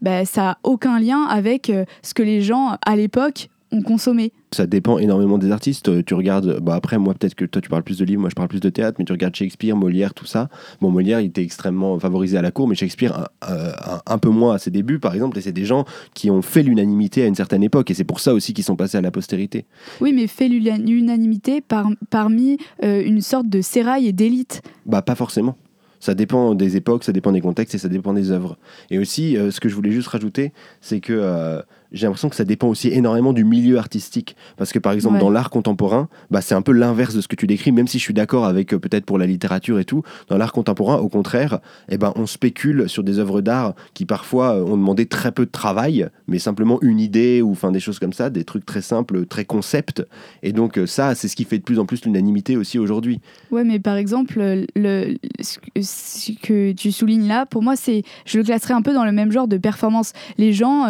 bah, 0.00 0.24
ça 0.24 0.50
a 0.50 0.58
aucun 0.62 0.98
lien 0.98 1.24
avec 1.24 1.70
ce 2.02 2.14
que 2.14 2.22
les 2.22 2.40
gens 2.40 2.76
à 2.84 2.96
l'époque 2.96 3.48
ont 3.76 3.82
consommé. 3.82 4.32
ça 4.52 4.66
dépend 4.66 4.98
énormément 4.98 5.38
des 5.38 5.50
artistes. 5.50 5.88
Euh, 5.88 6.02
Tu 6.02 6.14
regardes, 6.14 6.60
bah 6.60 6.74
après, 6.74 6.98
moi, 6.98 7.14
peut-être 7.14 7.34
que 7.34 7.44
toi, 7.44 7.60
tu 7.60 7.68
parles 7.68 7.82
plus 7.82 7.98
de 7.98 8.04
livres, 8.04 8.20
moi, 8.20 8.30
je 8.30 8.34
parle 8.34 8.48
plus 8.48 8.60
de 8.60 8.68
théâtre, 8.70 8.96
mais 8.98 9.04
tu 9.04 9.12
regardes 9.12 9.34
Shakespeare, 9.34 9.76
Molière, 9.76 10.14
tout 10.14 10.24
ça. 10.26 10.48
Bon, 10.80 10.90
Molière, 10.90 11.20
il 11.20 11.26
était 11.26 11.42
extrêmement 11.42 11.98
favorisé 11.98 12.36
à 12.38 12.42
la 12.42 12.50
cour, 12.50 12.68
mais 12.68 12.74
Shakespeare, 12.74 13.26
un, 13.42 13.48
un- 13.48 14.00
un 14.06 14.18
peu 14.18 14.28
moins 14.30 14.54
à 14.54 14.58
ses 14.58 14.70
débuts, 14.70 14.98
par 14.98 15.14
exemple, 15.14 15.36
et 15.38 15.40
c'est 15.40 15.52
des 15.52 15.64
gens 15.64 15.84
qui 16.14 16.30
ont 16.30 16.42
fait 16.42 16.62
l'unanimité 16.62 17.22
à 17.22 17.26
une 17.26 17.34
certaine 17.34 17.62
époque, 17.62 17.90
et 17.90 17.94
c'est 17.94 18.04
pour 18.04 18.20
ça 18.20 18.32
aussi 18.34 18.54
qu'ils 18.54 18.64
sont 18.64 18.76
passés 18.76 18.96
à 18.98 19.00
la 19.02 19.10
postérité. 19.10 19.66
Oui, 20.00 20.12
mais 20.12 20.26
fait 20.26 20.48
l'una- 20.48 20.78
l'unanimité 20.78 21.60
par, 21.60 21.88
parmi 22.10 22.58
euh, 22.84 23.02
une 23.04 23.20
sorte 23.20 23.48
de 23.48 23.60
sérail 23.60 24.06
et 24.06 24.12
d'élite. 24.12 24.62
Bah, 24.86 25.02
pas 25.02 25.14
forcément. 25.14 25.56
Ça 25.98 26.14
dépend 26.14 26.54
des 26.54 26.76
époques, 26.76 27.04
ça 27.04 27.12
dépend 27.12 27.32
des 27.32 27.40
contextes 27.40 27.74
et 27.74 27.78
ça 27.78 27.88
dépend 27.88 28.12
des 28.12 28.30
œuvres. 28.30 28.58
Et 28.90 28.98
aussi, 28.98 29.36
euh, 29.36 29.50
ce 29.50 29.60
que 29.60 29.68
je 29.68 29.74
voulais 29.74 29.90
juste 29.90 30.08
rajouter, 30.08 30.52
c'est 30.82 31.00
que 31.00 31.14
euh, 31.14 31.60
j'ai 31.92 32.06
l'impression 32.06 32.28
que 32.28 32.36
ça 32.36 32.44
dépend 32.44 32.68
aussi 32.68 32.88
énormément 32.88 33.32
du 33.32 33.44
milieu 33.44 33.78
artistique. 33.78 34.36
Parce 34.56 34.72
que 34.72 34.78
par 34.78 34.92
exemple, 34.92 35.14
Ouais. 35.14 35.20
dans 35.20 35.30
l'art 35.30 35.50
contemporain, 35.50 36.08
bah, 36.30 36.40
c'est 36.40 36.54
un 36.54 36.62
peu 36.62 36.72
l'inverse 36.72 37.14
de 37.14 37.20
ce 37.20 37.28
que 37.28 37.36
tu 37.36 37.46
décris, 37.46 37.72
même 37.72 37.86
si 37.86 37.98
je 37.98 38.02
suis 38.04 38.14
d'accord 38.14 38.44
avec 38.44 38.74
euh, 38.74 38.78
peut-être 38.78 39.04
pour 39.04 39.18
la 39.18 39.26
littérature 39.26 39.78
et 39.78 39.84
tout. 39.84 40.02
Dans 40.28 40.36
l'art 40.38 40.52
contemporain, 40.52 40.96
au 40.96 41.08
contraire, 41.08 41.60
eh 41.88 41.98
ben, 41.98 42.12
on 42.16 42.26
spécule 42.26 42.88
sur 42.88 43.02
des 43.04 43.18
œuvres 43.18 43.40
d'art 43.40 43.74
qui 43.94 44.04
parfois 44.06 44.56
euh, 44.56 44.64
ont 44.64 44.76
demandé 44.76 45.06
très 45.06 45.32
peu 45.32 45.46
de 45.46 45.50
travail, 45.50 46.08
mais 46.28 46.38
simplement 46.38 46.78
une 46.82 47.00
idée 47.00 47.42
ou 47.42 47.52
enfin, 47.52 47.70
des 47.72 47.80
choses 47.80 47.98
comme 47.98 48.12
ça, 48.12 48.30
des 48.30 48.44
trucs 48.44 48.66
très 48.66 48.82
simples, 48.82 49.26
très 49.26 49.44
concept. 49.44 50.02
Et 50.42 50.52
donc, 50.52 50.78
euh, 50.78 50.86
ça, 50.86 51.14
c'est 51.14 51.28
ce 51.28 51.36
qui 51.36 51.44
fait 51.44 51.58
de 51.58 51.62
plus 51.64 51.78
en 51.78 51.86
plus 51.86 52.04
l'unanimité 52.04 52.56
aussi 52.56 52.78
aujourd'hui. 52.78 53.20
Ouais, 53.50 53.64
mais 53.64 53.78
par 53.78 53.96
exemple, 53.96 54.38
le, 54.74 55.14
ce, 55.40 56.32
que- 56.42 56.72
tu 56.72 56.92
soulignes 56.92 57.28
là, 57.28 57.46
pour 57.46 57.62
moi, 57.62 57.76
c'est, 57.76 58.02
je 58.24 58.38
le 58.38 58.44
classerais 58.44 58.74
un 58.74 58.82
peu 58.82 58.92
dans 58.92 59.04
le 59.04 59.12
même 59.12 59.30
genre 59.32 59.48
de 59.48 59.56
performance. 59.56 60.12
Les 60.38 60.52
gens, 60.52 60.86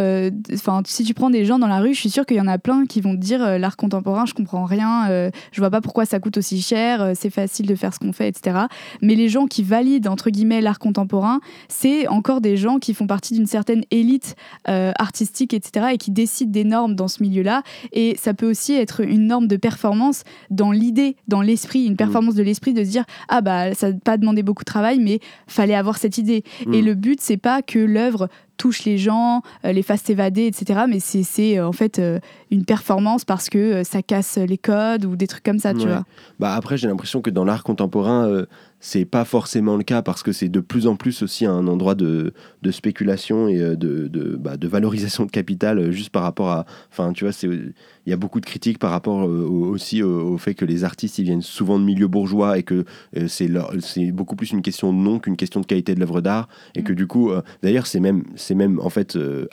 enfin, 0.52 0.82
si 0.86 1.04
tu 1.04 1.14
prends 1.14 1.30
des 1.30 1.44
gens 1.44 1.58
dans 1.58 1.66
la 1.66 1.80
rue, 1.80 1.94
je 1.94 2.00
suis 2.00 2.10
sûre 2.10 2.24
qu'il 2.26 2.36
y 2.36 2.40
en 2.40 2.46
a 2.46 2.58
plein 2.58 2.86
qui 2.86 3.00
vont 3.00 3.12
te 3.14 3.20
dire 3.20 3.42
euh, 3.42 3.58
l'art 3.58 3.76
contemporain, 3.76 4.26
je 4.26 4.34
comprends 4.34 4.64
rien, 4.64 5.08
euh, 5.10 5.30
je 5.52 5.60
vois 5.60 5.70
pas 5.70 5.80
pourquoi 5.80 6.06
ça 6.06 6.20
coûte 6.20 6.38
aussi 6.38 6.60
cher, 6.62 7.02
euh, 7.02 7.12
c'est 7.14 7.30
facile 7.30 7.66
de 7.66 7.74
faire 7.74 7.92
ce 7.92 7.98
qu'on 7.98 8.12
fait, 8.12 8.28
etc. 8.28 8.66
Mais 9.02 9.14
les 9.14 9.28
gens 9.28 9.46
qui 9.46 9.62
valident 9.62 10.08
entre 10.08 10.30
guillemets 10.30 10.60
l'art 10.60 10.78
contemporain, 10.78 11.40
c'est 11.68 12.06
encore 12.08 12.40
des 12.40 12.56
gens 12.56 12.78
qui 12.78 12.94
font 12.94 13.06
partie 13.06 13.34
d'une 13.34 13.46
certaine 13.46 13.82
élite 13.90 14.36
euh, 14.68 14.92
artistique, 14.98 15.54
etc. 15.54 15.88
et 15.92 15.98
qui 15.98 16.10
décident 16.10 16.50
des 16.50 16.64
normes 16.64 16.94
dans 16.94 17.08
ce 17.08 17.22
milieu-là. 17.22 17.62
Et 17.92 18.16
ça 18.16 18.34
peut 18.34 18.48
aussi 18.48 18.74
être 18.74 19.00
une 19.00 19.26
norme 19.26 19.46
de 19.48 19.56
performance 19.56 20.22
dans 20.50 20.70
l'idée, 20.70 21.16
dans 21.28 21.42
l'esprit, 21.42 21.84
une 21.84 21.96
performance 21.96 22.34
de 22.34 22.42
l'esprit 22.42 22.74
de 22.74 22.84
se 22.84 22.90
dire 22.90 23.04
ah 23.28 23.40
bah 23.40 23.74
ça 23.74 23.92
n'a 23.92 23.98
pas 23.98 24.16
demandé 24.16 24.42
beaucoup 24.42 24.62
de 24.62 24.70
travail, 24.70 24.98
mais 25.00 25.20
fallait 25.46 25.74
avoir 25.74 25.98
cette 25.98 26.18
idée. 26.18 26.44
Et 26.72 26.82
Mm. 26.82 26.86
le 26.86 26.94
but 26.94 27.20
c'est 27.20 27.36
pas 27.36 27.62
que 27.62 27.78
l'œuvre 27.78 28.28
touche 28.56 28.84
les 28.84 28.98
gens, 28.98 29.42
euh, 29.64 29.72
les 29.72 29.82
fasse 29.82 30.02
s'évader, 30.02 30.46
etc. 30.46 30.80
Mais 30.88 31.00
c'est- 31.00 31.58
euh, 31.58 31.66
en 31.66 31.72
fait 31.72 31.98
euh, 31.98 32.18
une 32.50 32.64
performance 32.64 33.24
parce 33.24 33.48
que 33.50 33.84
ça 33.84 34.02
casse 34.02 34.38
les 34.38 34.58
codes 34.58 35.04
ou 35.04 35.16
des 35.16 35.26
trucs 35.26 35.42
comme 35.44 35.58
ça, 35.58 35.72
tu 35.74 35.86
vois. 35.86 36.04
Bah 36.38 36.54
après, 36.54 36.76
j'ai 36.76 36.88
l'impression 36.88 37.20
que 37.20 37.30
dans 37.30 37.44
l'art 37.44 37.62
contemporain, 37.64 38.44
c'est 38.88 39.04
pas 39.04 39.24
forcément 39.24 39.76
le 39.76 39.82
cas 39.82 40.00
parce 40.00 40.22
que 40.22 40.30
c'est 40.30 40.48
de 40.48 40.60
plus 40.60 40.86
en 40.86 40.94
plus 40.94 41.22
aussi 41.22 41.44
un 41.44 41.66
endroit 41.66 41.96
de, 41.96 42.32
de 42.62 42.70
spéculation 42.70 43.48
et 43.48 43.60
euh, 43.60 43.74
de, 43.74 44.06
de, 44.06 44.36
bah, 44.36 44.56
de 44.56 44.68
valorisation 44.68 45.26
de 45.26 45.30
capital 45.32 45.78
euh, 45.80 45.90
juste 45.90 46.10
par 46.10 46.22
rapport 46.22 46.50
à. 46.50 46.66
Enfin, 46.92 47.12
tu 47.12 47.24
vois, 47.24 47.32
il 47.42 47.72
y 48.06 48.12
a 48.12 48.16
beaucoup 48.16 48.40
de 48.40 48.46
critiques 48.46 48.78
par 48.78 48.92
rapport 48.92 49.26
euh, 49.26 49.44
au- 49.44 49.66
aussi 49.70 50.04
au, 50.04 50.34
au 50.34 50.38
fait 50.38 50.54
que 50.54 50.64
les 50.64 50.84
artistes 50.84 51.18
ils 51.18 51.24
viennent 51.24 51.42
souvent 51.42 51.80
de 51.80 51.84
milieux 51.84 52.06
bourgeois 52.06 52.58
et 52.58 52.62
que 52.62 52.84
euh, 53.16 53.26
c'est 53.26 54.12
beaucoup 54.12 54.36
plus 54.36 54.52
une 54.52 54.62
question 54.62 54.92
de 54.92 54.98
nom 54.98 55.18
qu'une 55.18 55.36
question 55.36 55.60
de 55.60 55.66
qualité 55.66 55.94
de 55.96 56.00
l'œuvre 56.00 56.20
d'art 56.20 56.48
et 56.76 56.84
que 56.84 56.92
du 56.92 57.08
coup, 57.08 57.30
euh, 57.32 57.42
d'ailleurs, 57.64 57.88
c'est 57.88 58.00
même, 58.00 58.22
c'est 58.36 58.54
même 58.54 58.78
en 58.80 58.90
fait. 58.90 59.16
euh, 59.16 59.46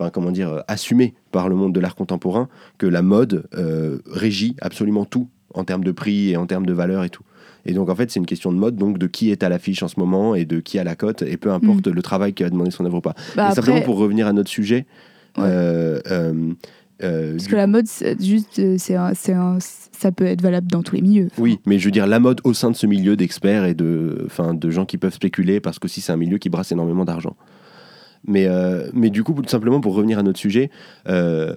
Enfin, 0.00 0.10
comment 0.10 0.30
dire, 0.30 0.62
assumé 0.68 1.14
par 1.32 1.48
le 1.48 1.56
monde 1.56 1.74
de 1.74 1.80
l'art 1.80 1.96
contemporain 1.96 2.48
que 2.78 2.86
la 2.86 3.02
mode 3.02 3.48
euh, 3.54 3.98
régit 4.06 4.54
absolument 4.60 5.04
tout 5.04 5.28
en 5.54 5.64
termes 5.64 5.82
de 5.82 5.90
prix 5.90 6.30
et 6.30 6.36
en 6.36 6.46
termes 6.46 6.66
de 6.66 6.72
valeur 6.72 7.02
et 7.02 7.10
tout. 7.10 7.24
Et 7.66 7.72
donc 7.74 7.88
en 7.90 7.94
fait 7.94 8.10
c'est 8.10 8.20
une 8.20 8.26
question 8.26 8.52
de 8.52 8.56
mode, 8.58 8.76
donc 8.76 8.98
de 8.98 9.06
qui 9.06 9.30
est 9.30 9.42
à 9.42 9.48
l'affiche 9.48 9.82
en 9.82 9.88
ce 9.88 9.98
moment 10.00 10.34
et 10.34 10.44
de 10.44 10.60
qui 10.60 10.78
a 10.78 10.84
la 10.84 10.96
cote, 10.96 11.22
et 11.22 11.36
peu 11.36 11.50
importe 11.50 11.86
le 11.88 12.02
travail 12.02 12.32
qui 12.32 12.42
va 12.42 12.50
demander 12.50 12.70
son 12.70 12.84
œuvre 12.84 12.96
ou 12.98 13.00
pas. 13.00 13.14
Bah, 13.36 13.50
et 13.50 13.54
simplement 13.54 13.80
pour 13.82 13.96
revenir 13.98 14.26
à 14.26 14.32
notre 14.32 14.50
sujet, 14.50 14.86
Ouais. 15.36 15.44
euh, 15.46 16.00
euh, 16.10 16.52
euh, 17.02 17.32
parce 17.32 17.44
du- 17.44 17.50
que 17.50 17.56
la 17.56 17.66
mode, 17.66 17.86
juste, 18.20 18.60
c'est 18.78 18.94
un- 18.96 19.12
c'est 19.14 19.32
un- 19.34 19.58
ça 19.60 20.10
peut 20.12 20.24
être 20.26 20.40
valable 20.42 20.66
dans 20.68 20.82
tous 20.82 20.94
les 20.96 21.02
milieux. 21.02 21.28
Enfin, 21.30 21.42
oui, 21.42 21.58
mais 21.66 21.78
je 21.78 21.84
veux 21.84 21.90
dire 21.90 22.06
la 22.06 22.18
mode 22.20 22.40
au 22.44 22.54
sein 22.54 22.70
de 22.70 22.76
ce 22.76 22.86
milieu 22.86 23.16
d'experts 23.16 23.64
et 23.66 23.74
de, 23.74 24.22
enfin, 24.26 24.54
de 24.54 24.70
gens 24.70 24.84
qui 24.86 24.96
peuvent 24.98 25.14
spéculer 25.14 25.60
parce 25.60 25.78
qu'aussi 25.78 26.00
c'est 26.00 26.12
un 26.12 26.16
milieu 26.16 26.38
qui 26.38 26.48
brasse 26.48 26.72
énormément 26.72 27.04
d'argent. 27.04 27.36
Mais, 28.26 28.46
euh, 28.48 28.88
mais 28.94 29.10
du 29.10 29.22
coup, 29.22 29.32
tout 29.34 29.48
simplement 29.48 29.80
pour 29.80 29.94
revenir 29.94 30.18
à 30.18 30.22
notre 30.22 30.38
sujet, 30.40 30.70
euh, 31.08 31.54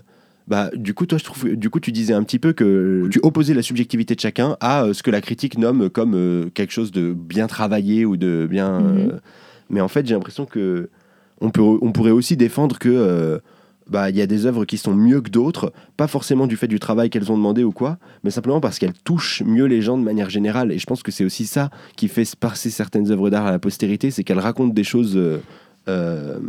bah, 0.51 0.69
du 0.75 0.93
coup, 0.93 1.05
toi, 1.05 1.17
je 1.17 1.23
trouve, 1.23 1.55
du 1.55 1.69
coup, 1.69 1.79
tu 1.79 1.93
disais 1.93 2.13
un 2.13 2.23
petit 2.23 2.37
peu 2.37 2.51
que 2.51 3.07
tu 3.09 3.21
opposais 3.23 3.53
la 3.53 3.61
subjectivité 3.61 4.15
de 4.15 4.19
chacun 4.19 4.57
à 4.59 4.83
euh, 4.83 4.93
ce 4.93 5.01
que 5.01 5.09
la 5.09 5.21
critique 5.21 5.57
nomme 5.57 5.89
comme 5.89 6.13
euh, 6.13 6.49
quelque 6.53 6.73
chose 6.73 6.91
de 6.91 7.13
bien 7.13 7.47
travaillé 7.47 8.03
ou 8.03 8.17
de 8.17 8.49
bien. 8.51 8.81
Mhm. 8.81 8.97
euh, 8.97 9.19
mais 9.69 9.79
en 9.79 9.87
fait, 9.87 10.05
j'ai 10.05 10.13
l'impression 10.13 10.45
que 10.45 10.89
on, 11.39 11.51
peut, 11.51 11.61
on 11.61 11.93
pourrait 11.93 12.11
aussi 12.11 12.35
défendre 12.35 12.79
que 12.79 13.39
bah, 13.89 14.09
il 14.09 14.17
y 14.17 14.21
a 14.21 14.27
des 14.27 14.45
œuvres 14.45 14.65
qui 14.65 14.77
sont 14.77 14.93
mieux 14.93 15.21
que 15.21 15.29
d'autres, 15.29 15.71
pas 15.95 16.07
forcément 16.07 16.47
du 16.47 16.57
fait 16.57 16.67
du 16.67 16.81
travail 16.81 17.09
qu'elles 17.09 17.31
ont 17.31 17.37
demandé 17.37 17.63
ou 17.63 17.71
quoi, 17.71 17.97
mais 18.25 18.29
simplement 18.29 18.59
parce 18.59 18.77
qu'elles 18.77 18.91
touchent 19.05 19.43
mieux 19.43 19.67
les 19.67 19.81
gens 19.81 19.97
de 19.97 20.03
manière 20.03 20.29
générale. 20.29 20.73
Et 20.73 20.79
je 20.79 20.85
pense 20.85 21.01
que 21.01 21.11
c'est 21.11 21.23
aussi 21.23 21.45
ça 21.45 21.69
qui 21.95 22.09
fait 22.09 22.29
passer 22.35 22.69
certaines 22.69 23.09
œuvres 23.09 23.29
d'art 23.29 23.45
à 23.45 23.51
la 23.51 23.59
postérité, 23.59 24.11
c'est 24.11 24.25
qu'elles 24.25 24.37
racontent 24.37 24.73
des 24.73 24.83
choses. 24.83 25.17
euh, 25.87 26.39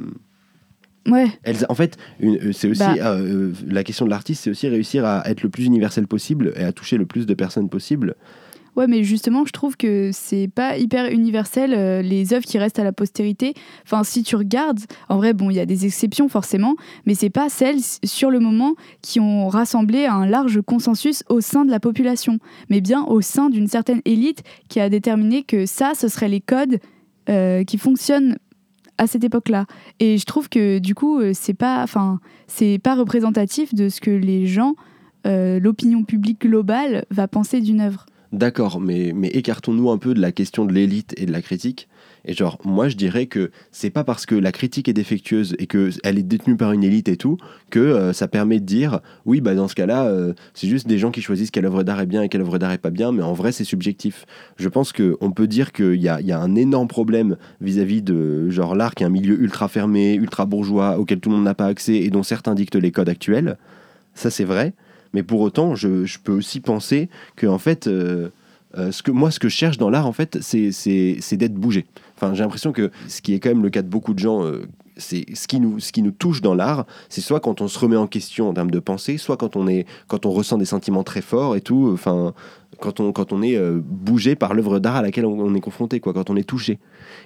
Ouais, 1.08 1.26
elles, 1.42 1.66
en 1.68 1.74
fait, 1.74 1.96
euh, 2.22 2.52
c'est 2.52 2.68
aussi 2.68 2.78
Bah. 2.80 2.94
euh, 2.98 3.50
euh, 3.50 3.52
la 3.66 3.82
question 3.82 4.04
de 4.04 4.10
l'artiste, 4.10 4.44
c'est 4.44 4.50
aussi 4.50 4.68
réussir 4.68 5.04
à 5.04 5.28
être 5.28 5.42
le 5.42 5.48
plus 5.48 5.64
universel 5.64 6.06
possible 6.06 6.52
et 6.56 6.62
à 6.64 6.72
toucher 6.72 6.96
le 6.96 7.06
plus 7.06 7.26
de 7.26 7.34
personnes 7.34 7.68
possible. 7.68 8.14
ouais, 8.76 8.86
mais 8.86 9.02
justement, 9.02 9.44
je 9.44 9.50
trouve 9.52 9.76
que 9.76 10.10
c'est 10.12 10.48
pas 10.48 10.78
hyper 10.78 11.10
universel 11.10 11.74
euh, 11.74 12.00
les 12.02 12.32
œuvres 12.32 12.44
qui 12.46 12.56
restent 12.56 12.78
à 12.78 12.84
la 12.84 12.92
postérité. 12.92 13.52
Enfin, 13.84 14.04
si 14.04 14.22
tu 14.22 14.36
regardes, 14.36 14.78
en 15.08 15.16
vrai, 15.16 15.32
bon, 15.34 15.50
il 15.50 15.56
y 15.56 15.60
a 15.60 15.66
des 15.66 15.84
exceptions 15.86 16.28
forcément, 16.28 16.76
mais 17.04 17.14
c'est 17.14 17.30
pas 17.30 17.48
celles 17.48 17.80
sur 18.04 18.30
le 18.30 18.38
moment 18.38 18.74
qui 19.02 19.18
ont 19.20 19.48
rassemblé 19.48 20.06
un 20.06 20.24
large 20.24 20.60
consensus 20.62 21.24
au 21.28 21.40
sein 21.40 21.64
de 21.64 21.70
la 21.70 21.80
population, 21.80 22.38
mais 22.70 22.80
bien 22.80 23.02
au 23.04 23.20
sein 23.20 23.50
d'une 23.50 23.66
certaine 23.66 24.00
élite 24.04 24.42
qui 24.68 24.78
a 24.80 24.88
déterminé 24.88 25.42
que 25.42 25.66
ça, 25.66 25.92
ce 25.94 26.06
seraient 26.08 26.28
les 26.28 26.40
codes 26.40 26.78
euh, 27.28 27.64
qui 27.64 27.76
fonctionnent 27.76 28.36
à 28.98 29.06
cette 29.06 29.24
époque-là. 29.24 29.66
Et 30.00 30.18
je 30.18 30.24
trouve 30.24 30.48
que 30.48 30.78
du 30.78 30.94
coup, 30.94 31.20
euh, 31.20 31.32
c'est 31.34 31.54
pas, 31.54 31.82
enfin, 31.82 32.20
c'est 32.46 32.78
pas 32.78 32.94
représentatif 32.94 33.74
de 33.74 33.88
ce 33.88 34.00
que 34.00 34.10
les 34.10 34.46
gens, 34.46 34.74
euh, 35.26 35.58
l'opinion 35.58 36.04
publique 36.04 36.42
globale, 36.42 37.04
va 37.10 37.28
penser 37.28 37.60
d'une 37.60 37.80
œuvre. 37.80 38.06
D'accord, 38.32 38.80
mais, 38.80 39.12
mais 39.14 39.28
écartons-nous 39.28 39.90
un 39.90 39.98
peu 39.98 40.14
de 40.14 40.20
la 40.20 40.32
question 40.32 40.64
de 40.64 40.72
l'élite 40.72 41.14
et 41.18 41.26
de 41.26 41.32
la 41.32 41.42
critique. 41.42 41.88
Et 42.24 42.34
genre, 42.34 42.58
moi, 42.64 42.88
je 42.88 42.96
dirais 42.96 43.26
que 43.26 43.50
c'est 43.72 43.90
pas 43.90 44.04
parce 44.04 44.26
que 44.26 44.34
la 44.34 44.52
critique 44.52 44.88
est 44.88 44.92
défectueuse 44.92 45.56
et 45.58 45.66
qu'elle 45.66 46.18
est 46.18 46.22
détenue 46.22 46.56
par 46.56 46.72
une 46.72 46.84
élite 46.84 47.08
et 47.08 47.16
tout 47.16 47.36
que 47.70 47.80
euh, 47.80 48.12
ça 48.12 48.28
permet 48.28 48.60
de 48.60 48.64
dire 48.64 49.00
oui, 49.26 49.40
bah 49.40 49.54
dans 49.54 49.66
ce 49.66 49.74
cas-là, 49.74 50.06
euh, 50.06 50.32
c'est 50.54 50.68
juste 50.68 50.86
des 50.86 50.98
gens 50.98 51.10
qui 51.10 51.20
choisissent 51.20 51.50
quelle 51.50 51.66
œuvre 51.66 51.82
d'art 51.82 52.00
est 52.00 52.06
bien 52.06 52.22
et 52.22 52.28
quelle 52.28 52.42
œuvre 52.42 52.58
d'art 52.58 52.72
est 52.72 52.78
pas 52.78 52.90
bien, 52.90 53.10
mais 53.10 53.22
en 53.22 53.32
vrai, 53.32 53.50
c'est 53.50 53.64
subjectif. 53.64 54.24
Je 54.56 54.68
pense 54.68 54.92
qu'on 54.92 55.32
peut 55.32 55.48
dire 55.48 55.72
qu'il 55.72 56.00
y 56.00 56.08
a, 56.08 56.20
y 56.20 56.32
a 56.32 56.38
un 56.38 56.54
énorme 56.54 56.88
problème 56.88 57.36
vis-à-vis 57.60 58.02
de 58.02 58.48
genre 58.50 58.76
l'art 58.76 58.94
qui 58.94 59.02
est 59.02 59.06
un 59.06 59.10
milieu 59.10 59.40
ultra 59.40 59.66
fermé, 59.66 60.14
ultra 60.14 60.46
bourgeois, 60.46 60.98
auquel 60.98 61.18
tout 61.18 61.30
le 61.30 61.36
monde 61.36 61.44
n'a 61.44 61.54
pas 61.54 61.66
accès 61.66 61.94
et 61.94 62.10
dont 62.10 62.22
certains 62.22 62.54
dictent 62.54 62.76
les 62.76 62.92
codes 62.92 63.08
actuels. 63.08 63.58
Ça, 64.14 64.30
c'est 64.30 64.44
vrai. 64.44 64.74
Mais 65.12 65.22
pour 65.22 65.40
autant, 65.40 65.74
je, 65.74 66.04
je 66.04 66.18
peux 66.22 66.32
aussi 66.32 66.60
penser 66.60 67.08
que 67.36 67.46
en 67.46 67.58
fait, 67.58 67.88
euh, 68.78 68.90
ce 68.90 69.02
que 69.02 69.10
moi, 69.10 69.30
ce 69.30 69.38
que 69.38 69.48
je 69.48 69.54
cherche 69.54 69.78
dans 69.78 69.90
l'art, 69.90 70.06
en 70.06 70.12
fait, 70.12 70.38
c'est 70.40 71.36
d'être 71.36 71.54
bougé. 71.54 71.86
Enfin, 72.22 72.34
j'ai 72.34 72.42
l'impression 72.44 72.70
que 72.72 72.90
ce 73.08 73.20
qui 73.20 73.34
est 73.34 73.40
quand 73.40 73.48
même 73.48 73.64
le 73.64 73.70
cas 73.70 73.82
de 73.82 73.88
beaucoup 73.88 74.14
de 74.14 74.20
gens, 74.20 74.44
euh, 74.44 74.62
c'est 74.96 75.24
ce 75.34 75.48
qui 75.48 75.58
nous 75.58 75.80
ce 75.80 75.90
qui 75.90 76.02
nous 76.02 76.12
touche 76.12 76.40
dans 76.40 76.54
l'art, 76.54 76.86
c'est 77.08 77.20
soit 77.20 77.40
quand 77.40 77.60
on 77.60 77.66
se 77.66 77.76
remet 77.78 77.96
en 77.96 78.06
question 78.06 78.48
en 78.48 78.54
termes 78.54 78.70
de 78.70 78.78
pensée, 78.78 79.18
soit 79.18 79.36
quand 79.36 79.56
on 79.56 79.66
est 79.66 79.86
quand 80.06 80.24
on 80.24 80.30
ressent 80.30 80.56
des 80.56 80.64
sentiments 80.64 81.02
très 81.02 81.20
forts 81.20 81.56
et 81.56 81.60
tout. 81.60 81.90
Enfin, 81.92 82.32
quand 82.78 83.00
on 83.00 83.10
quand 83.10 83.32
on 83.32 83.42
est 83.42 83.56
euh, 83.56 83.80
bougé 83.84 84.36
par 84.36 84.54
l'œuvre 84.54 84.78
d'art 84.78 84.96
à 84.96 85.02
laquelle 85.02 85.26
on, 85.26 85.36
on 85.40 85.52
est 85.54 85.60
confronté, 85.60 85.98
quoi, 85.98 86.12
quand 86.12 86.30
on 86.30 86.36
est 86.36 86.48
touché. 86.48 86.78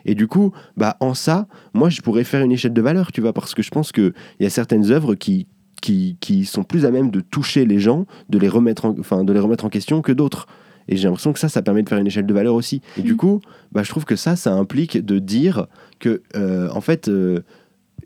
Et 0.06 0.14
du 0.14 0.28
coup, 0.28 0.52
bah 0.78 0.96
en 1.00 1.12
ça, 1.12 1.46
moi, 1.74 1.90
je 1.90 2.00
pourrais 2.00 2.24
faire 2.24 2.42
une 2.42 2.52
échelle 2.52 2.72
de 2.72 2.82
valeur, 2.82 3.12
tu 3.12 3.20
vois, 3.20 3.34
parce 3.34 3.54
que 3.54 3.62
je 3.62 3.70
pense 3.70 3.92
que 3.92 4.14
il 4.40 4.44
y 4.44 4.46
a 4.46 4.50
certaines 4.50 4.90
œuvres 4.90 5.14
qui 5.14 5.46
qui, 5.82 6.16
qui 6.20 6.46
sont 6.46 6.64
plus 6.64 6.86
à 6.86 6.90
même 6.90 7.10
de 7.10 7.20
toucher 7.20 7.66
les 7.66 7.78
gens, 7.78 8.06
de 8.30 8.38
les 8.38 8.48
remettre 8.48 8.86
en, 8.86 8.94
enfin, 8.98 9.24
de 9.24 9.32
les 9.34 9.40
remettre 9.40 9.66
en 9.66 9.68
question 9.68 10.00
que 10.00 10.12
d'autres. 10.12 10.46
Et 10.88 10.96
j'ai 10.96 11.04
l'impression 11.08 11.32
que 11.32 11.38
ça, 11.38 11.48
ça 11.48 11.62
permet 11.62 11.82
de 11.82 11.88
faire 11.88 11.98
une 11.98 12.06
échelle 12.06 12.26
de 12.26 12.34
valeur 12.34 12.54
aussi. 12.54 12.80
Et 12.96 13.02
du 13.02 13.12
Mhm. 13.12 13.16
coup, 13.16 13.40
bah, 13.72 13.82
je 13.82 13.88
trouve 13.90 14.04
que 14.04 14.16
ça, 14.16 14.36
ça 14.36 14.52
implique 14.52 15.04
de 15.04 15.18
dire 15.18 15.66
que, 15.98 16.22
euh, 16.36 16.68
en 16.72 16.80
fait, 16.80 17.08
euh, 17.08 17.40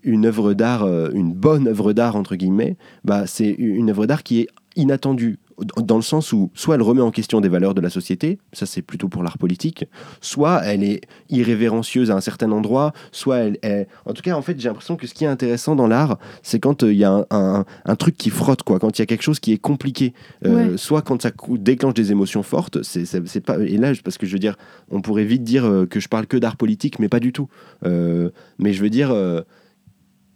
une 0.03 0.25
œuvre 0.25 0.53
d'art, 0.53 0.83
euh, 0.83 1.09
une 1.13 1.33
bonne 1.33 1.67
œuvre 1.67 1.93
d'art, 1.93 2.15
entre 2.15 2.35
guillemets, 2.35 2.75
bah, 3.03 3.27
c'est 3.27 3.49
une 3.49 3.89
œuvre 3.91 4.05
d'art 4.07 4.23
qui 4.23 4.39
est 4.41 4.47
inattendue. 4.75 5.37
Dans 5.77 5.95
le 5.95 6.01
sens 6.01 6.33
où, 6.33 6.49
soit 6.55 6.75
elle 6.75 6.81
remet 6.81 7.01
en 7.01 7.11
question 7.11 7.39
des 7.41 7.49
valeurs 7.49 7.73
de 7.73 7.81
la 7.81 7.89
société, 7.89 8.39
ça 8.53 8.65
c'est 8.65 8.81
plutôt 8.81 9.09
pour 9.09 9.21
l'art 9.23 9.37
politique, 9.37 9.85
soit 10.19 10.61
elle 10.65 10.83
est 10.83 11.01
irrévérencieuse 11.29 12.11
à 12.11 12.15
un 12.15 12.21
certain 12.21 12.51
endroit, 12.51 12.93
soit 13.11 13.37
elle 13.37 13.57
est... 13.63 13.87
En 14.05 14.13
tout 14.13 14.21
cas, 14.21 14.35
en 14.35 14.41
fait, 14.41 14.59
j'ai 14.59 14.67
l'impression 14.69 14.95
que 14.95 15.07
ce 15.07 15.13
qui 15.13 15.23
est 15.23 15.27
intéressant 15.27 15.75
dans 15.75 15.87
l'art, 15.87 16.17
c'est 16.43 16.59
quand 16.59 16.83
euh, 16.83 16.91
il 16.93 16.99
y 16.99 17.03
a 17.03 17.11
un, 17.11 17.25
un- 17.31 17.65
un 17.85 17.95
truc 17.95 18.17
qui 18.17 18.29
frotte, 18.29 18.63
quoi, 18.63 18.79
quand 18.79 18.97
il 18.97 19.01
y 19.01 19.03
a 19.03 19.05
quelque 19.05 19.23
chose 19.23 19.39
qui 19.39 19.51
est 19.53 19.57
compliqué, 19.57 20.13
Euh, 20.45 20.71
Ouais. 20.71 20.77
soit 20.77 21.01
quand 21.01 21.21
ça 21.21 21.31
déclenche 21.59 21.93
des 21.93 22.11
émotions 22.11 22.43
fortes, 22.43 22.81
c'est 22.83 23.41
pas... 23.45 23.57
Et 23.59 23.77
là, 23.77 23.91
parce 24.03 24.17
que 24.17 24.25
je 24.25 24.33
veux 24.33 24.39
dire, 24.39 24.55
on 24.89 25.01
pourrait 25.01 25.25
vite 25.25 25.43
dire 25.43 25.65
euh, 25.65 25.85
que 25.85 25.99
je 25.99 26.07
parle 26.09 26.25
que 26.27 26.37
d'art 26.37 26.57
politique, 26.57 26.99
mais 26.99 27.09
pas 27.09 27.19
du 27.19 27.31
tout. 27.31 27.47
Mais 27.83 28.73
je 28.73 28.81
veux 28.81 28.89
dire... 28.89 29.13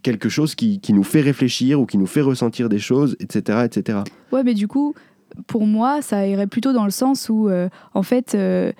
quelque 0.02 0.28
chose 0.28 0.54
qui, 0.54 0.78
qui 0.80 0.92
nous 0.92 1.02
fait 1.02 1.20
réfléchir 1.20 1.80
ou 1.80 1.86
qui 1.86 1.98
nous 1.98 2.06
fait 2.06 2.20
ressentir 2.20 2.68
des 2.68 2.78
choses, 2.78 3.16
etc. 3.18 3.62
etc. 3.64 3.98
Ouais, 4.32 4.44
mais 4.44 4.54
du 4.54 4.68
coup, 4.68 4.94
pour 5.46 5.66
moi, 5.66 6.02
ça 6.02 6.26
irait 6.26 6.46
plutôt 6.46 6.72
dans 6.72 6.84
le 6.84 6.90
sens 6.90 7.28
où, 7.28 7.48
euh, 7.48 7.68
en 7.94 8.02
fait, 8.02 8.34
euh, 8.34 8.72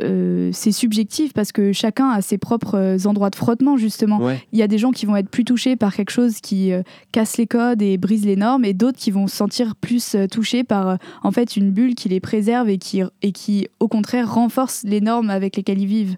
euh, 0.00 0.50
c'est 0.52 0.72
subjectif 0.72 1.32
parce 1.32 1.52
que 1.52 1.72
chacun 1.72 2.10
a 2.10 2.22
ses 2.22 2.38
propres 2.38 3.06
endroits 3.06 3.30
de 3.30 3.36
frottement, 3.36 3.76
justement. 3.76 4.18
Ouais. 4.18 4.42
Il 4.52 4.58
y 4.58 4.62
a 4.62 4.68
des 4.68 4.78
gens 4.78 4.90
qui 4.90 5.06
vont 5.06 5.16
être 5.16 5.28
plus 5.28 5.44
touchés 5.44 5.76
par 5.76 5.94
quelque 5.94 6.10
chose 6.10 6.40
qui 6.40 6.72
casse 7.12 7.36
les 7.36 7.46
codes 7.46 7.82
et 7.82 7.98
brise 7.98 8.24
les 8.24 8.36
normes, 8.36 8.64
et 8.64 8.74
d'autres 8.74 8.98
qui 8.98 9.10
vont 9.10 9.26
se 9.26 9.36
sentir 9.36 9.76
plus 9.76 10.16
touchés 10.30 10.64
par, 10.64 10.98
en 11.22 11.30
fait, 11.30 11.56
une 11.56 11.70
bulle 11.70 11.94
qui 11.94 12.08
les 12.08 12.20
préserve 12.20 12.68
et 12.68 12.78
qui, 12.78 13.02
et 13.22 13.32
qui, 13.32 13.68
au 13.80 13.88
contraire, 13.88 14.32
renforce 14.32 14.82
les 14.84 15.00
normes 15.00 15.30
avec 15.30 15.56
lesquelles 15.56 15.80
ils 15.80 15.86
vivent. 15.86 16.16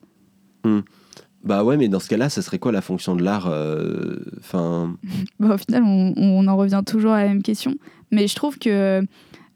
Bah 1.44 1.62
ouais, 1.62 1.76
mais 1.76 1.88
dans 1.88 2.00
ce 2.00 2.08
cas-là, 2.08 2.30
ça 2.30 2.40
serait 2.40 2.58
quoi 2.58 2.72
la 2.72 2.80
fonction 2.80 3.16
de 3.16 3.22
l'art 3.22 3.52
Enfin, 4.38 4.96
Bah, 5.40 5.54
au 5.54 5.58
final, 5.58 5.82
on, 5.84 6.14
on 6.16 6.46
en 6.46 6.56
revient 6.56 6.82
toujours 6.86 7.12
à 7.12 7.22
la 7.22 7.28
même 7.28 7.42
question. 7.42 7.74
Mais 8.10 8.28
je 8.28 8.34
trouve 8.34 8.58
que 8.58 9.04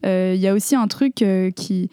il 0.05 0.41
y 0.41 0.47
a 0.47 0.55
aussi 0.55 0.77
un 0.77 0.89
truc 0.89 1.23
euh, 1.23 1.51
qui. 1.51 1.91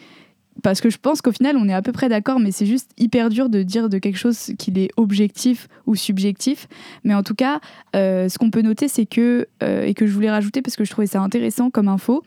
Parce 0.63 0.79
que 0.81 0.89
je 0.89 0.97
pense 0.97 1.21
qu'au 1.21 1.33
final, 1.33 1.57
on 1.57 1.67
est 1.67 1.73
à 1.73 1.81
peu 1.81 1.91
près 1.91 2.07
d'accord, 2.07 2.39
mais 2.39 2.51
c'est 2.51 2.65
juste 2.65 2.89
hyper 2.97 3.29
dur 3.29 3.49
de 3.49 3.61
dire 3.61 3.89
de 3.89 3.97
quelque 3.97 4.17
chose 4.17 4.51
qu'il 4.57 4.79
est 4.79 4.89
objectif 4.95 5.67
ou 5.85 5.95
subjectif. 5.95 6.67
Mais 7.03 7.13
en 7.13 7.23
tout 7.23 7.35
cas, 7.35 7.59
euh, 7.95 8.29
ce 8.29 8.37
qu'on 8.37 8.49
peut 8.49 8.61
noter, 8.61 8.87
c'est 8.87 9.05
que, 9.05 9.47
euh, 9.61 9.83
et 9.83 9.93
que 9.93 10.07
je 10.07 10.13
voulais 10.13 10.31
rajouter 10.31 10.61
parce 10.61 10.75
que 10.75 10.85
je 10.85 10.91
trouvais 10.91 11.07
ça 11.07 11.21
intéressant 11.21 11.69
comme 11.69 11.89
info, 11.89 12.23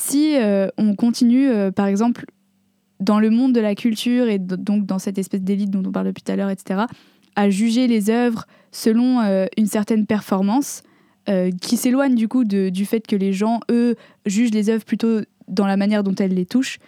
si 0.00 0.36
euh, 0.36 0.68
on 0.78 0.94
continue, 0.94 1.48
euh, 1.48 1.70
par 1.70 1.86
exemple, 1.86 2.26
dans 3.00 3.20
le 3.20 3.30
monde 3.30 3.54
de 3.54 3.60
la 3.60 3.74
culture 3.74 4.28
et 4.28 4.38
donc 4.38 4.86
dans 4.86 4.98
cette 4.98 5.18
espèce 5.18 5.42
d'élite 5.42 5.70
dont 5.70 5.82
on 5.86 5.92
parle 5.92 6.06
depuis 6.06 6.22
tout 6.22 6.32
à 6.32 6.36
l'heure, 6.36 6.50
etc., 6.50 6.82
à 7.36 7.50
juger 7.50 7.86
les 7.86 8.10
œuvres 8.10 8.46
selon 8.72 9.20
euh, 9.20 9.46
une 9.56 9.66
certaine 9.66 10.06
performance, 10.06 10.82
euh, 11.30 11.50
qui 11.62 11.76
s'éloigne 11.76 12.16
du 12.16 12.26
coup 12.26 12.44
du 12.44 12.84
fait 12.86 13.06
que 13.06 13.14
les 13.14 13.32
gens, 13.32 13.60
eux, 13.70 13.94
jugent 14.26 14.50
les 14.50 14.68
œuvres 14.68 14.84
plutôt 14.84 15.20
dans 15.46 15.66
la 15.66 15.76
manière 15.76 16.02
dont 16.02 16.14
elles 16.14 16.34
les 16.34 16.46
touchent, 16.46 16.78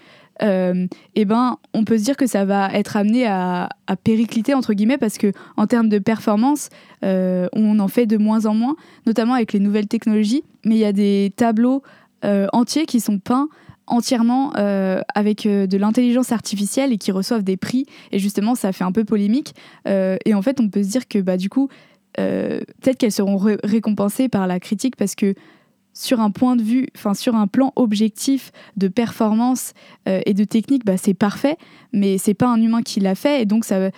euh, 0.43 0.87
eh 1.15 1.25
ben, 1.25 1.59
on 1.75 1.85
peut 1.85 1.97
se 1.99 2.03
dire 2.03 2.17
que 2.17 2.27
ça 2.27 2.45
va 2.45 2.73
être 2.73 2.97
amené 2.97 3.27
à, 3.27 3.69
péricliter, 4.03 4.55
entre 4.55 4.73
guillemets, 4.73 4.99
parce 4.99 5.19
que 5.19 5.33
en 5.57 5.67
termes 5.67 5.89
de 5.89 5.99
performance, 5.99 6.71
euh, 7.05 7.47
on 7.53 7.79
en 7.79 7.89
fait 7.89 8.07
de 8.07 8.17
moins 8.17 8.47
en 8.47 8.55
moins, 8.55 8.75
notamment 9.07 9.35
avec 9.35 9.53
les 9.53 9.61
nouvelles 9.61 9.87
technologies. 9.87 10.43
Mais 10.65 10.75
il 10.75 10.81
y 10.81 10.87
a 10.87 10.93
des 10.93 11.33
tableaux 11.37 11.83
entiers 12.25 12.87
qui 12.87 13.01
sont 13.01 13.19
peints 13.19 13.49
entièrement 13.89 14.53
avec 15.15 15.43
de 15.47 15.77
l'intelligence 15.77 16.33
artificielle 16.33 16.93
et 16.93 16.99
qui 16.99 17.13
reçoivent 17.13 17.43
des 17.43 17.57
prix. 17.57 17.85
Et 18.13 18.19
justement, 18.19 18.55
ça 18.55 18.73
fait 18.73 18.85
un 18.85 18.93
peu 18.93 19.05
polémique. 19.05 19.55
Et 19.87 20.35
en 20.35 20.43
fait, 20.43 20.61
on 20.61 20.69
peut 20.69 20.83
se 20.83 20.89
dire 20.89 21.09
que 21.09 21.19
bah, 21.19 21.37
du 21.37 21.49
coup, 21.49 21.69
euh, 22.21 22.61
peut-être 22.81 22.99
qu'elles 22.99 23.13
seront 23.13 23.37
ré- 23.37 23.59
récompensées 23.65 24.29
par 24.29 24.47
la 24.47 24.61
critique 24.61 24.97
parce 24.97 25.15
que 25.15 25.35
sur 25.95 26.21
un 26.21 26.31
point 26.31 26.57
de 26.57 26.63
vue, 26.63 26.87
enfin 26.97 27.15
sur 27.15 27.35
un 27.35 27.47
plan 27.47 27.73
objectif 27.77 28.51
de 28.77 28.89
performance 28.89 29.73
euh, 30.09 30.21
et 30.25 30.35
de 30.35 30.45
technique, 30.45 30.85
bah, 30.85 30.97
c'est 30.97 31.15
parfait, 31.15 31.57
mais 31.93 32.17
c'est 32.19 32.35
pas 32.35 32.49
un 32.49 32.61
humain 32.61 32.83
qui 32.83 33.01
l'a 33.01 33.15
fait 33.15 33.43
et 33.43 33.47
donc 33.47 33.65
ça. 33.65 33.91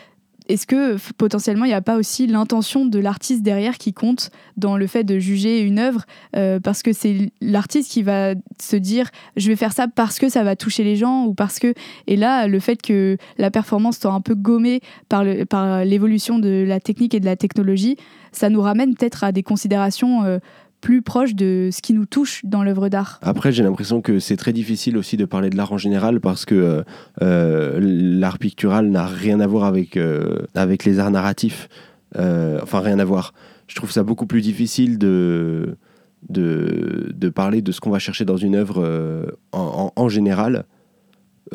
Est-ce 0.47 0.67
que 0.67 0.97
potentiellement 1.15 1.65
il 1.65 1.69
n'y 1.69 1.75
a 1.75 1.81
pas 1.81 1.97
aussi 1.97 2.27
l'intention 2.27 2.85
de 2.85 2.99
l'artiste 2.99 3.43
derrière 3.43 3.79
qui 3.79 3.95
compte 3.95 4.31
dans 4.59 4.77
le 4.77 4.87
fait 4.87 5.03
de 5.03 5.19
juger 5.19 5.61
une 5.61 5.79
œuvre 5.79 6.05
euh, 6.37 6.61
parce 6.61 6.83
que 6.83 6.93
c'est 6.93 7.33
l'artiste 7.41 7.91
qui 7.91 8.03
va 8.03 8.35
se 8.61 8.77
dire 8.77 9.09
je 9.37 9.49
vais 9.49 9.57
faire 9.57 9.73
ça 9.73 9.89
parce 9.89 10.19
que 10.19 10.29
ça 10.29 10.45
va 10.45 10.55
toucher 10.55 10.85
les 10.85 10.97
gens 10.97 11.25
ou 11.25 11.33
parce 11.33 11.59
que 11.59 11.73
et 12.07 12.17
là 12.17 12.47
le 12.47 12.61
fait 12.61 12.83
que 12.83 13.17
la 13.39 13.51
performance 13.51 13.99
soit 13.99 14.13
un 14.13 14.21
peu 14.21 14.35
gommée 14.35 14.81
par 15.09 15.25
par 15.49 15.85
l'évolution 15.85 16.39
de 16.39 16.65
la 16.67 16.79
technique 16.79 17.15
et 17.15 17.21
de 17.21 17.27
la 17.27 17.37
technologie 17.37 17.97
ça 18.33 18.51
nous 18.51 18.61
ramène 18.61 18.95
peut-être 18.95 19.25
à 19.25 19.33
des 19.33 19.43
considérations 19.43 20.25
euh, 20.25 20.39
plus 20.85 21.01
proches 21.03 21.35
de 21.35 21.71
ce 21.73 21.81
qui 21.83 21.95
nous 21.95 22.05
touche 22.07 22.43
dans 22.45 22.63
l'œuvre 22.63 22.89
d'art. 22.91 23.19
Après, 23.23 23.51
j'ai 23.53 23.63
l'impression 23.63 24.03
que 24.03 24.19
c'est 24.19 24.37
très 24.37 24.53
difficile 24.53 24.97
aussi 24.99 25.17
de 25.17 25.25
parler 25.25 25.49
de 25.51 25.57
l'art 25.57 25.73
en 25.73 25.79
général 25.79 26.21
parce 26.21 26.45
que 26.45 26.55
euh, 26.55 26.83
euh, 27.23 27.79
l'art 27.81 28.39
pictural 28.39 28.89
n'a 28.91 29.07
rien 29.07 29.41
à 29.41 29.47
voir 29.47 29.65
avec, 29.65 29.97
euh, 29.97 30.41
avec 30.55 30.85
les 30.85 30.99
arts 30.99 31.11
narratifs. 31.11 31.69
Euh, 32.17 32.59
enfin, 32.63 32.81
rien 32.81 32.99
à 32.99 33.05
voir. 33.05 33.33
je 33.67 33.75
trouve 33.75 33.91
ça 33.91 34.03
beaucoup 34.03 34.27
plus 34.27 34.43
difficile 34.43 34.99
de, 34.99 35.77
de, 36.29 37.13
de 37.15 37.29
parler 37.29 37.63
de 37.63 37.73
ce 37.73 37.81
qu'on 37.81 37.91
va 37.91 37.99
chercher 37.99 38.25
dans 38.25 38.37
une 38.37 38.55
œuvre 38.55 38.79
en, 39.53 39.91
en- 39.97 40.03
en 40.05 40.09
général. 40.09 40.65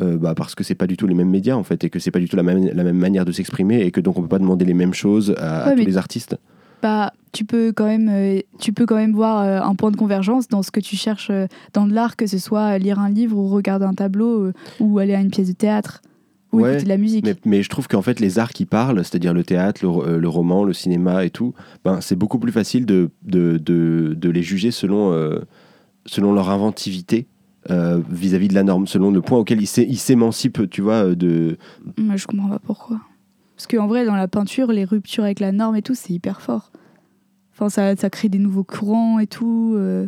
euh, 0.00 0.16
bah, 0.18 0.34
parce 0.36 0.54
que 0.54 0.64
c'est 0.64 0.74
pas 0.76 0.86
du 0.86 0.96
tout 0.96 1.06
les 1.06 1.14
mêmes 1.14 1.30
médias 1.30 1.56
en 1.56 1.64
fait 1.64 1.82
et 1.84 1.90
que 1.90 1.98
c'est 1.98 2.10
pas 2.12 2.20
du 2.20 2.28
tout 2.28 2.36
la 2.36 2.42
même, 2.44 2.64
la 2.72 2.84
même 2.84 2.96
manière 2.98 3.24
de 3.24 3.32
s'exprimer 3.32 3.80
et 3.82 3.90
que 3.90 4.00
donc 4.00 4.18
on 4.18 4.22
peut 4.22 4.28
pas 4.36 4.38
demander 4.38 4.64
les 4.64 4.74
mêmes 4.74 4.94
choses 4.94 5.34
à, 5.38 5.70
tous 5.72 5.84
les 5.84 5.96
artistes. 5.96 6.36
Bah, 6.82 7.12
tu 7.32 7.44
peux 7.44 7.72
quand 7.72 7.84
même, 7.86 8.08
euh, 8.10 8.40
tu 8.58 8.72
peux 8.72 8.86
quand 8.86 8.96
même 8.96 9.12
voir 9.12 9.40
euh, 9.42 9.60
un 9.60 9.74
point 9.74 9.90
de 9.90 9.96
convergence 9.96 10.48
dans 10.48 10.62
ce 10.62 10.70
que 10.70 10.80
tu 10.80 10.96
cherches 10.96 11.28
euh, 11.30 11.46
dans 11.74 11.86
de 11.86 11.92
l'art, 11.92 12.16
que 12.16 12.26
ce 12.26 12.38
soit 12.38 12.78
lire 12.78 12.98
un 12.98 13.10
livre 13.10 13.36
ou 13.36 13.48
regarder 13.48 13.84
un 13.86 13.94
tableau 13.94 14.50
ou 14.80 14.98
aller 14.98 15.14
à 15.14 15.20
une 15.20 15.30
pièce 15.30 15.48
de 15.48 15.52
théâtre 15.52 16.00
ou 16.52 16.60
Ouais, 16.62 16.70
écouter 16.72 16.84
de 16.84 16.88
la 16.88 16.96
musique. 16.96 17.24
Mais, 17.24 17.36
mais 17.44 17.62
je 17.62 17.68
trouve 17.68 17.86
qu'en 17.86 18.02
fait, 18.02 18.18
les 18.18 18.38
arts 18.40 18.50
qui 18.52 18.66
parlent, 18.66 18.98
c'est-à-dire 19.04 19.32
le 19.34 19.44
théâtre, 19.44 19.80
le, 19.84 20.18
le 20.18 20.28
roman, 20.28 20.64
le 20.64 20.72
cinéma 20.72 21.24
et 21.24 21.30
tout, 21.30 21.54
ben, 21.84 22.00
c'est 22.00 22.16
beaucoup 22.16 22.38
plus 22.40 22.50
facile 22.50 22.86
de, 22.86 23.10
de, 23.22 23.58
de, 23.58 24.14
de 24.18 24.30
les 24.30 24.42
juger 24.42 24.70
selon, 24.72 25.12
euh, 25.12 25.38
selon 26.06 26.32
leur 26.32 26.50
inventivité 26.50 27.26
euh, 27.70 28.00
vis-à-vis 28.10 28.48
de 28.48 28.54
la 28.54 28.64
norme, 28.64 28.86
selon 28.88 29.10
le 29.12 29.20
point 29.20 29.38
auquel 29.38 29.60
ils 29.60 29.66
s'é- 29.66 29.86
ils 29.88 29.98
s'émancipent, 29.98 30.68
tu 30.70 30.80
vois, 30.80 31.14
de... 31.14 31.56
Moi, 31.98 32.16
je 32.16 32.26
comprends 32.26 32.48
pas 32.48 32.58
pourquoi. 32.58 32.98
Parce 33.60 33.66
qu'en 33.66 33.88
vrai, 33.88 34.06
dans 34.06 34.16
la 34.16 34.26
peinture, 34.26 34.72
les 34.72 34.86
ruptures 34.86 35.24
avec 35.24 35.38
la 35.38 35.52
norme 35.52 35.76
et 35.76 35.82
tout, 35.82 35.94
c'est 35.94 36.14
hyper 36.14 36.40
fort. 36.40 36.72
Ça, 37.68 37.94
crée 38.08 38.30
des 38.30 38.38
nouveaux 38.38 38.64
courants 38.64 39.18
et 39.18 39.26
tout. 39.26 39.74
euh. 39.76 40.06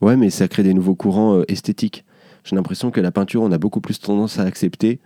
Ouais, 0.00 0.16
mais 0.16 0.30
ça 0.30 0.46
crée 0.46 0.62
des 0.62 0.72
nouveaux 0.72 0.94
courants 0.94 1.38
euh, 1.38 1.44
esthétiques. 1.48 2.04
J'ai 2.44 2.54
l'impression 2.54 2.92
que 2.92 3.00
la 3.00 3.10
peinture, 3.10 3.42
on 3.42 3.50
a 3.50 3.58
beaucoup 3.58 3.80
plus 3.80 3.98
tendance 3.98 4.38
à 4.38 4.42
accepter, 4.42 5.00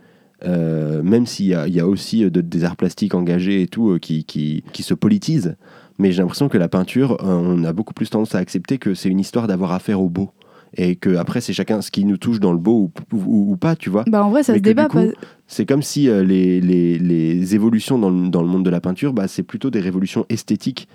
euh, 0.45 1.01
même 1.01 1.25
s'il 1.25 1.47
y 1.47 1.79
a, 1.79 1.87
aussi 1.87 2.29
de- 2.29 2.41
des 2.41 2.63
arts 2.65 2.75
plastiques 2.75 3.15
engagés 3.15 3.63
et 3.63 3.67
tout 3.67 3.97
qui, 3.99 4.23
qui, 4.23 4.63
qui 4.71 4.83
se 4.83 4.93
politisent. 4.93 5.55
Mais 5.97 6.11
j'ai 6.11 6.21
l'impression 6.21 6.49
que 6.49 6.59
la 6.59 6.67
peinture, 6.69 7.17
on 7.21 7.63
a 7.63 7.73
beaucoup 7.73 7.95
plus 7.95 8.11
tendance 8.11 8.35
à 8.35 8.37
accepter 8.37 8.77
que 8.77 8.93
c'est 8.93 9.09
une 9.09 9.19
histoire 9.19 9.47
d'avoir 9.47 9.71
affaire 9.71 10.01
au 10.01 10.09
beau. 10.09 10.29
Et 10.77 10.95
que 10.95 11.15
après, 11.15 11.41
c'est 11.41 11.53
chacun 11.53 11.81
ce 11.81 11.89
qui 11.89 12.05
nous 12.05 12.17
touche 12.17 12.39
dans 12.39 12.51
le 12.51 12.59
beau 12.59 12.91
ou, 13.11 13.17
ou- 13.17 13.51
ou 13.53 13.57
pas, 13.57 13.75
tu 13.75 13.89
vois. 13.89 14.03
Bah, 14.07 14.23
en 14.23 14.29
vrai, 14.29 14.43
ça 14.43 14.53
Mais 14.53 14.59
se 14.59 14.63
débat. 14.63 14.87
pas- 14.87 15.05
C'est 15.47 15.65
comme 15.65 15.81
si 15.81 16.07
euh, 16.07 16.23
les, 16.23 16.61
les, 16.61 16.99
les 16.99 17.55
évolutions 17.55 17.97
dans 17.97 18.09
le, 18.11 18.29
dans 18.29 18.41
le 18.41 18.47
monde 18.47 18.63
de 18.63 18.69
la 18.69 18.79
peinture, 18.81 19.13
bah, 19.13 19.27
c'est 19.27 19.43
plutôt 19.43 19.69
des 19.71 19.79
révolutions 19.79 20.25
esthétiques, 20.29 20.87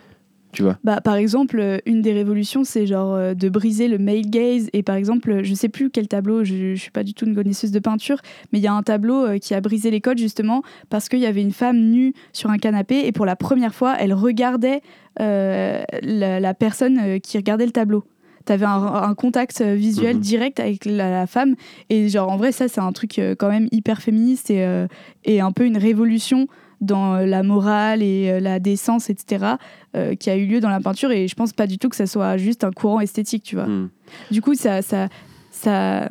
tu 0.52 0.62
vois. 0.62 0.78
Bah, 0.84 1.00
par 1.00 1.16
exemple, 1.16 1.58
euh, 1.58 1.78
une 1.86 2.00
des 2.02 2.12
révolutions, 2.12 2.62
c'est 2.62 2.86
genre 2.86 3.14
euh, 3.14 3.34
de 3.34 3.48
briser 3.48 3.88
le 3.88 3.98
male 3.98 4.22
gaze. 4.30 4.68
Et 4.72 4.82
par 4.84 4.94
exemple, 4.94 5.42
je 5.42 5.54
sais 5.54 5.68
plus 5.68 5.90
quel 5.90 6.06
tableau, 6.06 6.44
je, 6.44 6.74
je 6.76 6.80
suis 6.80 6.90
pas 6.92 7.02
du 7.02 7.12
tout 7.14 7.24
une 7.26 7.34
connaisseuse 7.34 7.72
de 7.72 7.78
peinture, 7.80 8.18
mais 8.52 8.60
il 8.60 8.62
y 8.62 8.68
a 8.68 8.72
un 8.74 8.82
tableau 8.82 9.24
euh, 9.26 9.38
qui 9.38 9.52
a 9.54 9.60
brisé 9.60 9.90
les 9.90 10.00
codes 10.00 10.18
justement 10.18 10.62
parce 10.90 11.08
qu'il 11.08 11.18
y 11.20 11.26
avait 11.26 11.42
une 11.42 11.50
femme 11.52 11.78
nue 11.78 12.12
sur 12.32 12.50
un 12.50 12.58
canapé 12.58 13.06
et 13.06 13.10
pour 13.12 13.26
la 13.26 13.34
première 13.34 13.74
fois, 13.74 13.96
elle 13.98 14.12
regardait 14.14 14.80
euh, 15.20 15.82
la, 16.02 16.38
la 16.40 16.54
personne 16.54 17.18
qui 17.20 17.36
regardait 17.36 17.66
le 17.66 17.72
tableau. 17.72 18.04
T'avais 18.44 18.66
un, 18.66 18.84
un 18.84 19.14
contact 19.14 19.60
euh, 19.60 19.74
visuel 19.74 20.16
Mhm. 20.16 20.20
direct 20.22 20.60
avec 20.60 20.84
la, 20.84 21.10
la 21.10 21.26
femme. 21.26 21.54
Et 21.90 22.08
genre, 22.08 22.30
en 22.30 22.36
vrai, 22.36 22.52
ça, 22.52 22.68
c'est 22.68 22.80
un 22.80 22.92
truc 22.92 23.18
euh, 23.18 23.34
quand 23.38 23.48
même 23.50 23.68
hyper 23.72 24.00
féministe 24.02 24.50
et, 24.50 24.64
euh, 24.64 24.86
et 25.24 25.40
un 25.40 25.52
peu 25.52 25.64
une 25.64 25.76
révolution 25.78 26.46
dans 26.80 27.14
la 27.18 27.44
morale 27.44 28.02
et 28.02 28.40
la 28.40 28.58
décence, 28.58 29.08
etc., 29.08 29.54
euh, 29.94 30.16
qui 30.16 30.30
a 30.30 30.36
eu 30.36 30.46
lieu 30.46 30.58
dans 30.58 30.68
la 30.68 30.80
peinture. 30.80 31.12
Et 31.12 31.28
je 31.28 31.34
pense 31.36 31.52
pas 31.52 31.68
du 31.68 31.78
tout 31.78 31.88
que 31.88 31.94
ça 31.94 32.06
soit 32.06 32.36
juste 32.38 32.64
un 32.64 32.72
courant 32.72 32.98
esthétique, 32.98 33.44
tu 33.44 33.54
vois. 33.54 33.66
Hmm. 33.68 33.88
Du 34.32 34.42
coup, 34.42 34.54
ça, 34.54 34.82
ça, 34.82 35.08
ça, 35.52 36.08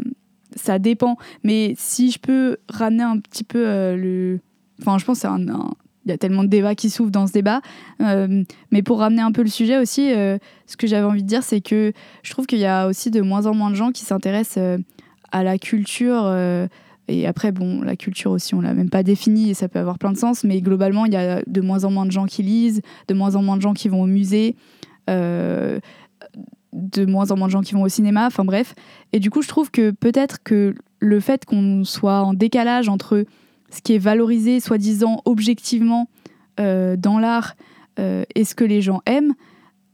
ça 0.55 0.79
dépend. 0.79 1.17
Mais 1.43 1.73
si 1.77 2.09
je 2.11 2.19
peux 2.19 2.55
ramener 2.69 3.03
un 3.03 3.17
petit 3.19 3.43
peu 3.43 3.67
euh, 3.67 3.97
le. 3.97 4.39
Enfin, 4.79 4.97
je 4.97 5.03
pense 5.03 5.17
que 5.17 5.21
c'est 5.23 5.27
un. 5.27 5.45
un- 5.49 5.71
Il 6.05 6.09
y 6.09 6.13
a 6.13 6.17
tellement 6.17 6.43
de 6.43 6.49
débats 6.49 6.73
qui 6.73 6.89
s'ouvrent 6.89 7.11
dans 7.11 7.27
ce 7.27 7.33
débat. 7.33 7.61
Euh, 8.01 8.43
mais 8.71 8.81
pour 8.81 8.99
ramener 8.99 9.21
un 9.21 9.31
peu 9.31 9.43
le 9.43 9.49
sujet 9.49 9.77
aussi, 9.77 10.11
euh, 10.11 10.37
ce 10.65 10.75
que 10.75 10.87
j'avais 10.87 11.05
envie 11.05 11.21
de 11.21 11.27
dire, 11.27 11.43
c'est 11.43 11.61
que 11.61 11.93
je 12.23 12.31
trouve 12.31 12.47
qu'il 12.47 12.59
y 12.59 12.65
a 12.65 12.87
aussi 12.87 13.11
de 13.11 13.21
moins 13.21 13.45
en 13.45 13.53
moins 13.53 13.69
de 13.69 13.75
gens 13.75 13.91
qui 13.91 14.03
s'intéressent 14.03 14.57
euh, 14.57 14.77
à 15.31 15.43
la 15.43 15.57
culture. 15.57 16.29
et 17.07 17.27
après, 17.27 17.51
bon, 17.51 17.81
la 17.83 17.95
culture 17.95 18.31
aussi, 18.31 18.53
on 18.53 18.61
l'a 18.61 18.73
même 18.73 18.89
pas 18.89 19.03
définie 19.03 19.51
et 19.51 19.53
ça 19.53 19.69
peut 19.69 19.79
avoir 19.79 19.97
plein 19.97 20.11
de 20.11 20.17
sens. 20.17 20.43
Mais 20.43 20.59
globalement, 20.61 21.05
il 21.05 21.13
y 21.13 21.17
a 21.17 21.41
de 21.45 21.61
moins 21.61 21.85
en 21.85 21.91
moins 21.91 22.05
de 22.05 22.11
gens 22.11 22.25
qui 22.25 22.43
lisent, 22.43 22.81
de 23.07 23.13
moins 23.13 23.35
en 23.35 23.41
moins 23.41 23.55
de 23.55 23.61
gens 23.61 23.73
qui 23.73 23.87
vont 23.87 24.01
au 24.01 24.07
musée. 24.07 24.55
de 25.07 25.81
moins 27.05 27.31
en 27.31 27.37
moins 27.37 27.47
de 27.47 27.51
gens 27.51 27.61
qui 27.61 27.73
vont 27.73 27.83
au 27.83 27.89
cinéma, 27.89 28.25
enfin 28.27 28.43
bref. 28.43 28.75
Et 29.13 29.19
du 29.19 29.29
coup, 29.29 29.41
je 29.41 29.47
trouve 29.47 29.71
que 29.71 29.91
peut-être 29.91 30.41
que 30.43 30.73
le 30.99 31.19
fait 31.19 31.45
qu'on 31.45 31.83
soit 31.83 32.21
en 32.21 32.33
décalage 32.33 32.89
entre 32.89 33.25
ce 33.71 33.81
qui 33.81 33.95
est 33.95 33.99
valorisé, 33.99 34.59
soi-disant 34.59 35.21
objectivement, 35.25 36.09
euh, 36.59 36.95
dans 36.97 37.17
l'art 37.17 37.55
euh, 37.99 38.23
et 38.35 38.43
ce 38.43 38.53
que 38.55 38.65
les 38.65 38.81
gens 38.81 39.01
aiment, 39.05 39.33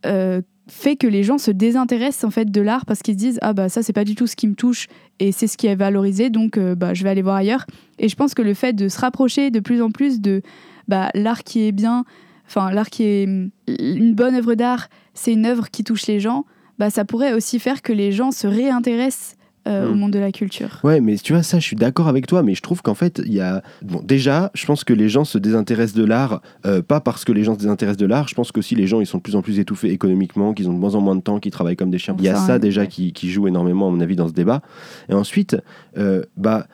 euh, 0.05 0.41
fait 0.67 0.95
que 0.95 1.07
les 1.07 1.23
gens 1.23 1.37
se 1.37 1.51
désintéressent 1.51 2.25
en 2.25 2.31
fait 2.31 2.51
de 2.51 2.61
l'art 2.61 2.85
parce 2.85 3.01
qu'ils 3.01 3.13
se 3.13 3.19
disent 3.19 3.39
ah 3.41 3.53
bah 3.53 3.69
ça 3.69 3.83
c'est 3.83 3.93
pas 3.93 4.03
du 4.03 4.15
tout 4.15 4.27
ce 4.27 4.35
qui 4.35 4.47
me 4.47 4.55
touche 4.55 4.87
et 5.19 5.31
c'est 5.31 5.47
ce 5.47 5.55
qui 5.55 5.67
est 5.67 5.75
valorisé 5.75 6.29
donc 6.29 6.59
bah 6.59 6.93
je 6.93 7.03
vais 7.03 7.09
aller 7.09 7.21
voir 7.21 7.37
ailleurs. 7.37 7.65
Et 7.99 8.09
je 8.09 8.15
pense 8.17 8.33
que 8.33 8.41
le 8.41 8.53
fait 8.53 8.73
de 8.73 8.89
se 8.89 8.99
rapprocher 8.99 9.49
de 9.49 9.61
plus 9.61 9.81
en 9.81 9.91
plus 9.91 10.19
de 10.19 10.41
bah, 10.89 11.09
l'art 11.13 11.43
qui 11.45 11.65
est 11.65 11.71
bien 11.71 12.03
enfin 12.47 12.71
l'art 12.71 12.89
qui 12.89 13.03
est 13.03 13.23
une 13.23 14.13
bonne 14.13 14.35
œuvre 14.35 14.55
d'art 14.55 14.89
c'est 15.13 15.31
une 15.31 15.45
œuvre 15.45 15.69
qui 15.69 15.85
touche 15.85 16.05
les 16.07 16.19
gens 16.19 16.43
bah 16.79 16.89
ça 16.89 17.05
pourrait 17.05 17.31
aussi 17.31 17.59
faire 17.59 17.81
que 17.81 17.93
les 17.93 18.11
gens 18.11 18.31
se 18.31 18.47
réintéressent 18.47 19.36
euh, 19.67 19.91
au 19.91 19.95
monde 19.95 20.11
de 20.11 20.19
la 20.19 20.31
culture 20.31 20.79
Ouais, 20.83 21.01
mais 21.01 21.15
tu 21.17 21.33
vois, 21.33 21.43
ça, 21.43 21.59
je 21.59 21.65
suis 21.65 21.75
d'accord 21.75 22.07
avec 22.07 22.27
toi, 22.27 22.43
mais 22.43 22.55
je 22.55 22.61
trouve 22.61 22.81
qu'en 22.81 22.93
fait, 22.93 23.21
il 23.25 23.33
y 23.33 23.41
a. 23.41 23.61
Bon, 23.81 24.01
déjà, 24.03 24.51
je 24.53 24.65
pense 24.65 24.83
que 24.83 24.93
les 24.93 25.09
gens 25.09 25.25
se 25.25 25.37
désintéressent 25.37 25.97
de 25.97 26.05
l'art, 26.05 26.41
euh, 26.65 26.81
pas 26.81 26.99
parce 26.99 27.25
que 27.25 27.31
les 27.31 27.43
gens 27.43 27.53
se 27.53 27.59
désintéressent 27.59 27.97
de 27.97 28.05
l'art, 28.05 28.27
je 28.27 28.35
pense 28.35 28.51
qu'aussi 28.51 28.75
les 28.75 28.87
gens, 28.87 28.99
ils 28.99 29.05
sont 29.05 29.17
de 29.17 29.23
plus 29.23 29.35
en 29.35 29.41
plus 29.41 29.59
étouffés 29.59 29.91
économiquement, 29.91 30.53
qu'ils 30.53 30.69
ont 30.69 30.73
de 30.73 30.79
moins 30.79 30.95
en 30.95 31.01
moins 31.01 31.15
de 31.15 31.21
temps, 31.21 31.39
qu'ils 31.39 31.51
travaillent 31.51 31.75
comme 31.75 31.91
des 31.91 31.99
chiens. 31.99 32.15
Il 32.17 32.25
y 32.25 32.29
a 32.29 32.35
ça 32.35 32.59
déjà 32.59 32.81
ouais. 32.81 32.87
qui, 32.87 33.13
qui 33.13 33.29
joue 33.29 33.47
énormément, 33.47 33.87
à 33.87 33.91
mon 33.91 33.99
avis, 33.99 34.15
dans 34.15 34.27
ce 34.27 34.33
débat. 34.33 34.61
Et 35.09 35.13
ensuite, 35.13 35.57
euh, 35.97 36.23
bah. 36.35 36.67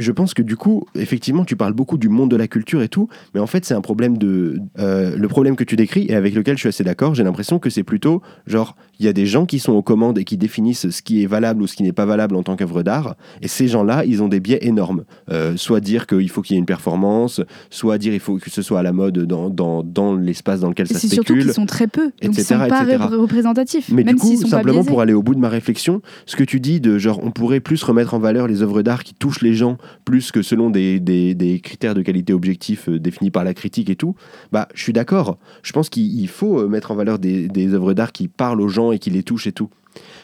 Je 0.00 0.12
pense 0.12 0.34
que 0.34 0.42
du 0.42 0.56
coup, 0.56 0.84
effectivement, 0.94 1.44
tu 1.44 1.56
parles 1.56 1.72
beaucoup 1.74 1.98
du 1.98 2.08
monde 2.08 2.30
de 2.30 2.36
la 2.36 2.48
culture 2.48 2.82
et 2.82 2.88
tout, 2.88 3.08
mais 3.34 3.40
en 3.40 3.46
fait, 3.46 3.64
c'est 3.64 3.74
un 3.74 3.80
problème 3.80 4.18
de. 4.18 4.58
euh, 4.78 5.16
le 5.16 5.28
problème 5.28 5.56
que 5.56 5.64
tu 5.64 5.76
décris 5.76 6.06
et 6.08 6.14
avec 6.14 6.34
lequel 6.34 6.56
je 6.56 6.60
suis 6.60 6.68
assez 6.68 6.84
d'accord, 6.84 7.14
j'ai 7.14 7.24
l'impression 7.24 7.58
que 7.58 7.70
c'est 7.70 7.82
plutôt 7.82 8.22
genre, 8.46 8.76
il 8.98 9.06
y 9.06 9.08
a 9.08 9.12
des 9.12 9.26
gens 9.26 9.46
qui 9.46 9.58
sont 9.58 9.72
aux 9.72 9.82
commandes 9.82 10.18
et 10.18 10.24
qui 10.24 10.36
définissent 10.36 10.90
ce 10.90 11.02
qui 11.02 11.22
est 11.22 11.26
valable 11.26 11.62
ou 11.62 11.66
ce 11.66 11.76
qui 11.76 11.82
n'est 11.82 11.92
pas 11.92 12.06
valable 12.06 12.36
en 12.36 12.42
tant 12.42 12.56
qu'œuvre 12.56 12.82
d'art, 12.82 13.16
et 13.42 13.48
ces 13.48 13.68
gens-là, 13.68 14.04
ils 14.04 14.22
ont 14.22 14.28
des 14.28 14.40
biais 14.40 14.58
énormes. 14.62 15.04
Euh, 15.30 15.56
soit 15.56 15.80
dire 15.80 16.06
qu'il 16.06 16.28
faut 16.30 16.42
qu'il 16.42 16.54
y 16.54 16.56
ait 16.56 16.60
une 16.60 16.66
performance, 16.66 17.40
soit 17.70 17.98
dire 17.98 18.12
il 18.14 18.20
faut 18.20 18.36
que 18.38 18.50
ce 18.50 18.62
soit 18.62 18.80
à 18.80 18.82
la 18.82 18.92
mode 18.92 19.18
dans, 19.26 19.50
dans, 19.50 19.82
dans 19.82 20.14
l'espace 20.14 20.60
dans 20.60 20.68
lequel 20.68 20.86
et 20.90 20.94
ça 20.94 20.98
c'est 20.98 21.08
surtout 21.08 21.32
spécule. 21.34 21.44
qu'ils 21.44 21.52
sont 21.54 21.66
très 21.66 21.86
peu 21.86 22.04
donc 22.06 22.12
ils 22.22 22.40
etc., 22.40 22.44
sont 22.62 22.68
pas 22.68 22.82
etc.. 22.84 22.96
ré- 23.10 23.16
représentatifs 23.16 23.88
Mais 23.92 24.04
même 24.04 24.14
du 24.16 24.20
coup, 24.20 24.36
sont 24.36 24.48
simplement 24.48 24.84
pour 24.84 25.00
aller 25.00 25.12
au 25.12 25.22
bout 25.22 25.34
de 25.34 25.40
ma 25.40 25.48
réflexion, 25.48 26.02
ce 26.26 26.36
que 26.36 26.44
tu 26.44 26.60
dis 26.60 26.80
de 26.80 26.98
genre 26.98 27.20
on 27.22 27.30
pourrait 27.30 27.60
plus 27.60 27.82
remettre 27.82 28.14
en 28.14 28.18
valeur 28.18 28.46
les 28.48 28.62
œuvres 28.62 28.82
d'art 28.82 29.04
qui 29.04 29.14
touchent 29.14 29.42
les 29.42 29.54
gens 29.54 29.76
plus 30.04 30.32
que 30.32 30.42
selon 30.42 30.70
des, 30.70 31.00
des- 31.00 31.34
des 31.34 31.60
critères 31.60 31.94
de 31.94 32.02
qualité 32.02 32.32
objectifs 32.32 32.88
euh, 32.88 32.98
définis 32.98 33.30
par 33.30 33.44
la 33.44 33.54
critique 33.54 33.90
et 33.90 33.96
tout, 33.96 34.14
bah 34.52 34.68
je 34.74 34.82
suis 34.82 34.92
d'accord. 34.92 35.38
Je 35.62 35.72
pense 35.72 35.88
qu'il 35.88 36.18
il 36.20 36.28
faut 36.28 36.58
euh, 36.60 36.68
mettre 36.68 36.90
en 36.90 36.94
valeur 36.94 37.18
des, 37.18 37.48
des 37.48 37.74
œuvres 37.74 37.92
d'art 37.94 38.12
qui 38.12 38.28
parlent 38.28 38.60
aux 38.60 38.68
gens 38.68 38.92
et 38.92 38.98
qui 38.98 39.10
les 39.10 39.22
touchent 39.22 39.46
et 39.46 39.52
tout. 39.52 39.70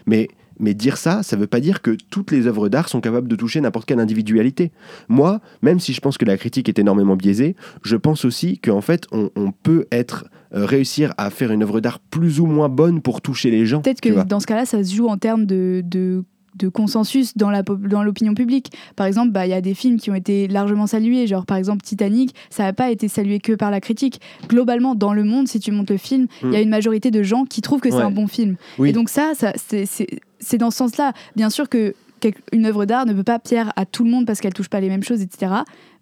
Mais, 0.07 0.29
mais 0.61 0.75
dire 0.75 0.97
ça, 0.97 1.23
ça 1.23 1.37
veut 1.37 1.47
pas 1.49 1.61
dire 1.61 1.83
que 1.83 1.97
toutes 2.11 2.31
les 2.31 2.47
œuvres 2.47 2.69
d'art 2.69 2.89
sont 2.89 3.01
capables 3.01 3.29
de 3.29 3.37
toucher 3.37 3.61
n'importe 3.61 3.87
quelle 3.87 3.99
individualité. 4.01 4.71
Moi, 5.09 5.41
même 5.63 5.81
si 5.81 5.93
je 5.93 6.01
pense 6.01 6.17
que 6.19 6.25
la 6.25 6.37
critique 6.37 6.69
est 6.69 6.79
énormément 6.79 7.17
biaisée, 7.17 7.57
je 7.83 7.97
pense 7.97 8.25
aussi 8.25 8.59
qu'en 8.59 8.81
fait, 8.81 9.07
on, 9.13 9.31
on 9.37 9.51
peut 9.53 9.87
être 9.91 10.27
euh, 10.55 10.65
réussir 10.65 11.13
à 11.19 11.31
faire 11.31 11.51
une 11.53 11.63
œuvre 11.63 11.81
d'art 11.81 11.99
plus 11.99 12.41
ou 12.41 12.47
moins 12.47 12.69
bonne 12.69 13.03
pour 13.03 13.21
toucher 13.21 13.51
les 13.51 13.67
gens. 13.67 13.83
Peut-être 13.83 14.01
que 14.01 14.11
vois. 14.11 14.25
dans 14.25 14.41
ce 14.41 14.47
cas-là, 14.47 14.65
ça 14.65 14.83
se 14.85 14.95
joue 14.95 15.09
en 15.09 15.19
termes 15.19 15.45
de, 15.45 15.83
de, 15.85 16.25
de 16.57 16.69
consensus 16.69 17.37
dans 17.37 17.51
la 17.51 17.63
pop- 17.63 17.87
dans 17.87 18.03
l'opinion 18.03 18.35
publique. 18.35 18.73
Par 18.97 19.07
exemple, 19.07 19.31
bah, 19.33 19.47
il 19.47 19.51
y 19.51 19.55
a 19.55 19.61
des 19.61 19.75
films 19.75 19.99
qui 19.99 20.11
ont 20.11 20.15
été 20.15 20.49
largement 20.49 20.87
salués, 20.87 21.27
genre 21.27 21.47
par 21.47 21.57
exemple 21.57 21.83
Titanic, 21.83 22.35
ça 22.51 22.63
n'a 22.65 22.73
pas 22.73 22.91
été 22.91 23.09
salué 23.09 23.39
que 23.39 23.53
par 23.53 23.71
la 23.71 23.81
critique. 23.81 24.21
Globalement, 24.49 24.95
dans 24.95 25.13
le 25.13 25.25
monde, 25.25 25.49
si 25.49 25.61
tu 25.61 25.71
montes 25.73 25.91
le 25.91 25.97
film, 25.99 26.27
il 26.43 26.53
y 26.53 26.57
a 26.57 26.61
Mm. 26.61 26.63
une 26.63 26.69
majorité 26.71 27.11
de 27.11 27.23
gens 27.23 27.45
qui 27.45 27.61
trouvent 27.63 27.81
que 27.81 27.91
c'est 27.91 27.97
un 27.97 28.11
bon 28.11 28.27
film. 28.27 28.57
Oui. 28.79 28.89
Et 28.91 28.93
donc 28.93 29.09
ça, 29.09 29.33
ça 29.35 29.53
c'est- 29.57 30.57
dans 30.59 30.71
ce 30.71 30.79
sens-là. 30.79 31.13
Bien 31.35 31.51
sûr 31.51 31.69
que 31.69 31.95
une 32.53 32.67
œuvre 32.67 32.87
d'art 32.87 33.07
ne 33.07 33.13
peut 33.13 33.23
pas 33.23 33.39
plaire 33.39 33.73
à 33.77 33.85
tout 33.87 34.03
le 34.03 34.11
monde 34.11 34.27
parce 34.27 34.41
qu'elle 34.41 34.53
touche 34.55 34.69
pas 34.69 34.81
les 34.81 34.89
mêmes 34.89 35.03
choses, 35.05 35.21
etc. 35.23 35.53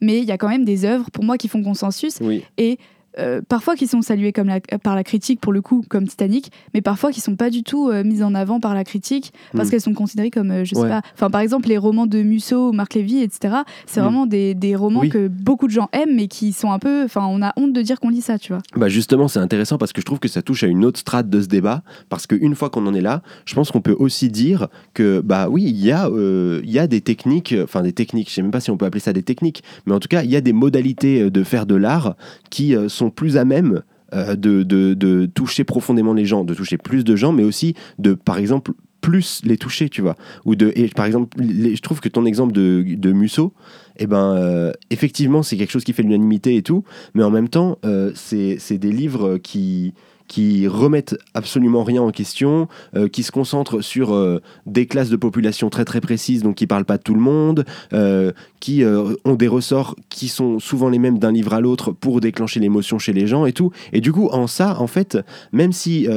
Mais 0.00 0.18
il 0.20 0.24
y 0.24 0.32
a 0.32 0.38
quand 0.38 0.48
même 0.48 0.64
des 0.64 0.86
œuvres, 0.86 1.10
pour 1.10 1.22
moi, 1.22 1.36
qui 1.36 1.48
font 1.48 1.62
consensus 1.62 2.16
Oui. 2.22 2.42
et 2.56 2.78
euh, 3.18 3.40
parfois 3.48 3.76
qui 3.76 3.86
sont 3.86 4.02
saluées 4.02 4.32
comme 4.32 4.48
la- 4.48 4.60
par 4.60 4.94
la 4.94 5.04
critique 5.04 5.40
pour 5.40 5.52
le 5.52 5.60
coup 5.62 5.84
comme 5.88 6.06
Titanic 6.06 6.50
mais 6.74 6.80
parfois 6.80 7.12
qui 7.12 7.20
sont 7.20 7.36
pas 7.36 7.50
du 7.50 7.62
tout 7.62 7.88
euh, 7.88 8.02
mises 8.04 8.22
en 8.22 8.34
avant 8.34 8.60
par 8.60 8.74
la 8.74 8.84
critique 8.84 9.32
parce 9.52 9.68
Mm. 9.68 9.70
qu'elles 9.70 9.80
sont 9.80 9.94
considérées 9.94 10.30
comme 10.30 10.50
euh, 10.50 10.64
je 10.64 10.74
sais 10.74 10.80
Ouais. 10.80 10.88
pas 10.88 11.02
enfin 11.14 11.30
par 11.30 11.40
exemple 11.40 11.68
les 11.68 11.78
romans 11.78 12.06
de 12.06 12.22
Musso 12.22 12.72
Marc 12.72 12.94
Lévy 12.94 13.20
etc 13.22 13.56
c'est 13.86 14.00
Mm. 14.00 14.04
vraiment 14.04 14.26
des, 14.26 14.54
des 14.54 14.74
romans 14.76 15.00
Oui. 15.00 15.08
que 15.10 15.28
beaucoup 15.28 15.66
de 15.66 15.72
gens 15.72 15.88
aiment 15.92 16.14
mais 16.16 16.26
qui 16.28 16.52
sont 16.52 16.72
un 16.72 16.78
peu 16.78 17.04
enfin 17.04 17.24
on 17.28 17.40
a 17.42 17.52
honte 17.56 17.72
de 17.72 17.82
dire 17.82 18.00
qu'on 18.00 18.08
lit 18.08 18.20
ça 18.22 18.38
tu 18.38 18.52
vois 18.52 18.62
Bah 18.76 18.88
justement, 18.88 19.28
c'est 19.28 19.38
intéressant 19.40 19.78
parce 19.78 19.92
que 19.92 20.00
je 20.00 20.06
trouve 20.06 20.18
que 20.18 20.28
ça 20.28 20.42
touche 20.42 20.64
à 20.64 20.66
une 20.66 20.84
autre 20.84 20.98
strate 20.98 21.28
de 21.30 21.40
ce 21.40 21.46
débat. 21.46 21.82
Parce 22.08 22.26
qu'une 22.26 22.54
fois 22.54 22.70
qu'on 22.70 22.86
en 22.86 22.94
est 22.94 23.00
là, 23.00 23.22
je 23.46 23.54
pense 23.54 23.70
qu'on 23.70 23.80
peut 23.80 23.96
aussi 23.98 24.28
dire 24.28 24.68
que, 24.94 25.20
bah 25.20 25.48
oui, 25.48 25.62
il 25.64 25.76
y, 25.84 25.90
a, 25.92 26.08
euh, 26.08 26.60
il 26.64 26.70
y 26.70 26.78
a 26.78 26.86
des 26.86 27.00
techniques, 27.00 27.54
enfin 27.62 27.82
des 27.82 27.92
techniques, 27.92 28.28
je 28.30 28.34
sais 28.34 28.42
même 28.42 28.50
pas 28.50 28.60
si 28.60 28.70
on 28.70 28.76
peut 28.76 28.86
appeler 28.86 29.00
ça 29.00 29.12
des 29.12 29.22
techniques, 29.22 29.62
mais 29.86 29.92
en 29.94 30.00
tout 30.00 30.08
cas, 30.08 30.22
il 30.22 30.30
y 30.30 30.36
a 30.36 30.40
des 30.40 30.52
modalités 30.52 31.22
euh, 31.22 31.30
de 31.30 31.42
faire 31.44 31.66
de 31.66 31.74
l'art 31.74 32.16
qui 32.50 32.74
euh, 32.74 32.88
plus 33.10 33.36
à 33.36 33.44
même 33.44 33.82
euh, 34.12 34.36
de, 34.36 34.62
de, 34.62 34.94
de 34.94 35.26
toucher 35.26 35.64
profondément 35.64 36.14
les 36.14 36.24
gens, 36.24 36.44
de 36.44 36.54
toucher 36.54 36.78
plus 36.78 37.04
de 37.04 37.16
gens, 37.16 37.32
mais 37.32 37.44
aussi 37.44 37.74
de, 37.98 38.14
par 38.14 38.38
exemple, 38.38 38.72
plus 39.00 39.42
les 39.44 39.58
toucher, 39.58 39.88
tu 39.88 40.00
vois. 40.00 40.16
Ou 40.44 40.56
de, 40.56 40.72
et 40.76 40.88
par 40.88 41.04
exemple, 41.04 41.36
je 41.38 41.80
trouve 41.82 42.00
que 42.00 42.08
ton 42.08 42.24
exemple 42.24 42.52
de, 42.52 42.84
de 42.86 43.12
Musso, 43.12 43.52
eh 43.98 44.06
ben, 44.06 44.34
euh, 44.34 44.72
effectivement, 44.90 45.42
c'est 45.42 45.56
quelque 45.56 45.70
chose 45.70 45.84
qui 45.84 45.92
fait 45.92 46.02
l'unanimité 46.02 46.56
et 46.56 46.62
tout, 46.62 46.84
mais 47.14 47.22
en 47.22 47.30
même 47.30 47.48
temps, 47.48 47.78
euh, 47.84 48.12
c'est 48.14 48.78
des 48.78 48.92
livres 48.92 49.36
qui 49.38 49.92
qui 50.28 50.66
remettent 50.66 51.16
absolument 51.34 51.84
rien 51.84 52.02
en 52.02 52.10
question, 52.10 52.68
euh, 52.96 53.08
qui 53.08 53.22
se 53.22 53.30
concentrent 53.30 53.82
sur 53.82 54.14
euh, 54.14 54.40
des 54.66 54.86
classes 54.86 55.10
de 55.10 55.16
population 55.16 55.70
très 55.70 55.84
très 55.84 56.00
précises, 56.00 56.42
donc 56.42 56.56
qui 56.56 56.66
parlent 56.66 56.84
pas 56.84 56.96
de 56.96 57.02
tout 57.02 57.14
le 57.14 57.20
monde, 57.20 57.64
euh, 57.92 58.32
qui 58.60 58.82
ont 58.84 59.34
des 59.34 59.46
ressorts 59.46 59.94
qui 60.08 60.28
sont 60.28 60.58
souvent 60.58 60.88
les 60.88 60.98
mêmes 60.98 61.18
d'un 61.18 61.32
livre 61.32 61.52
à 61.52 61.60
l'autre 61.60 61.92
pour 61.92 62.20
déclencher 62.20 62.60
l'émotion 62.60 62.98
chez 62.98 63.12
les 63.12 63.26
gens 63.26 63.44
et 63.44 63.52
tout. 63.52 63.70
Et 63.92 64.00
du 64.00 64.10
coup, 64.10 64.28
en 64.32 64.46
ça, 64.46 64.80
en 64.80 64.86
fait, 64.86 65.18
même 65.52 65.72
si 65.72 66.08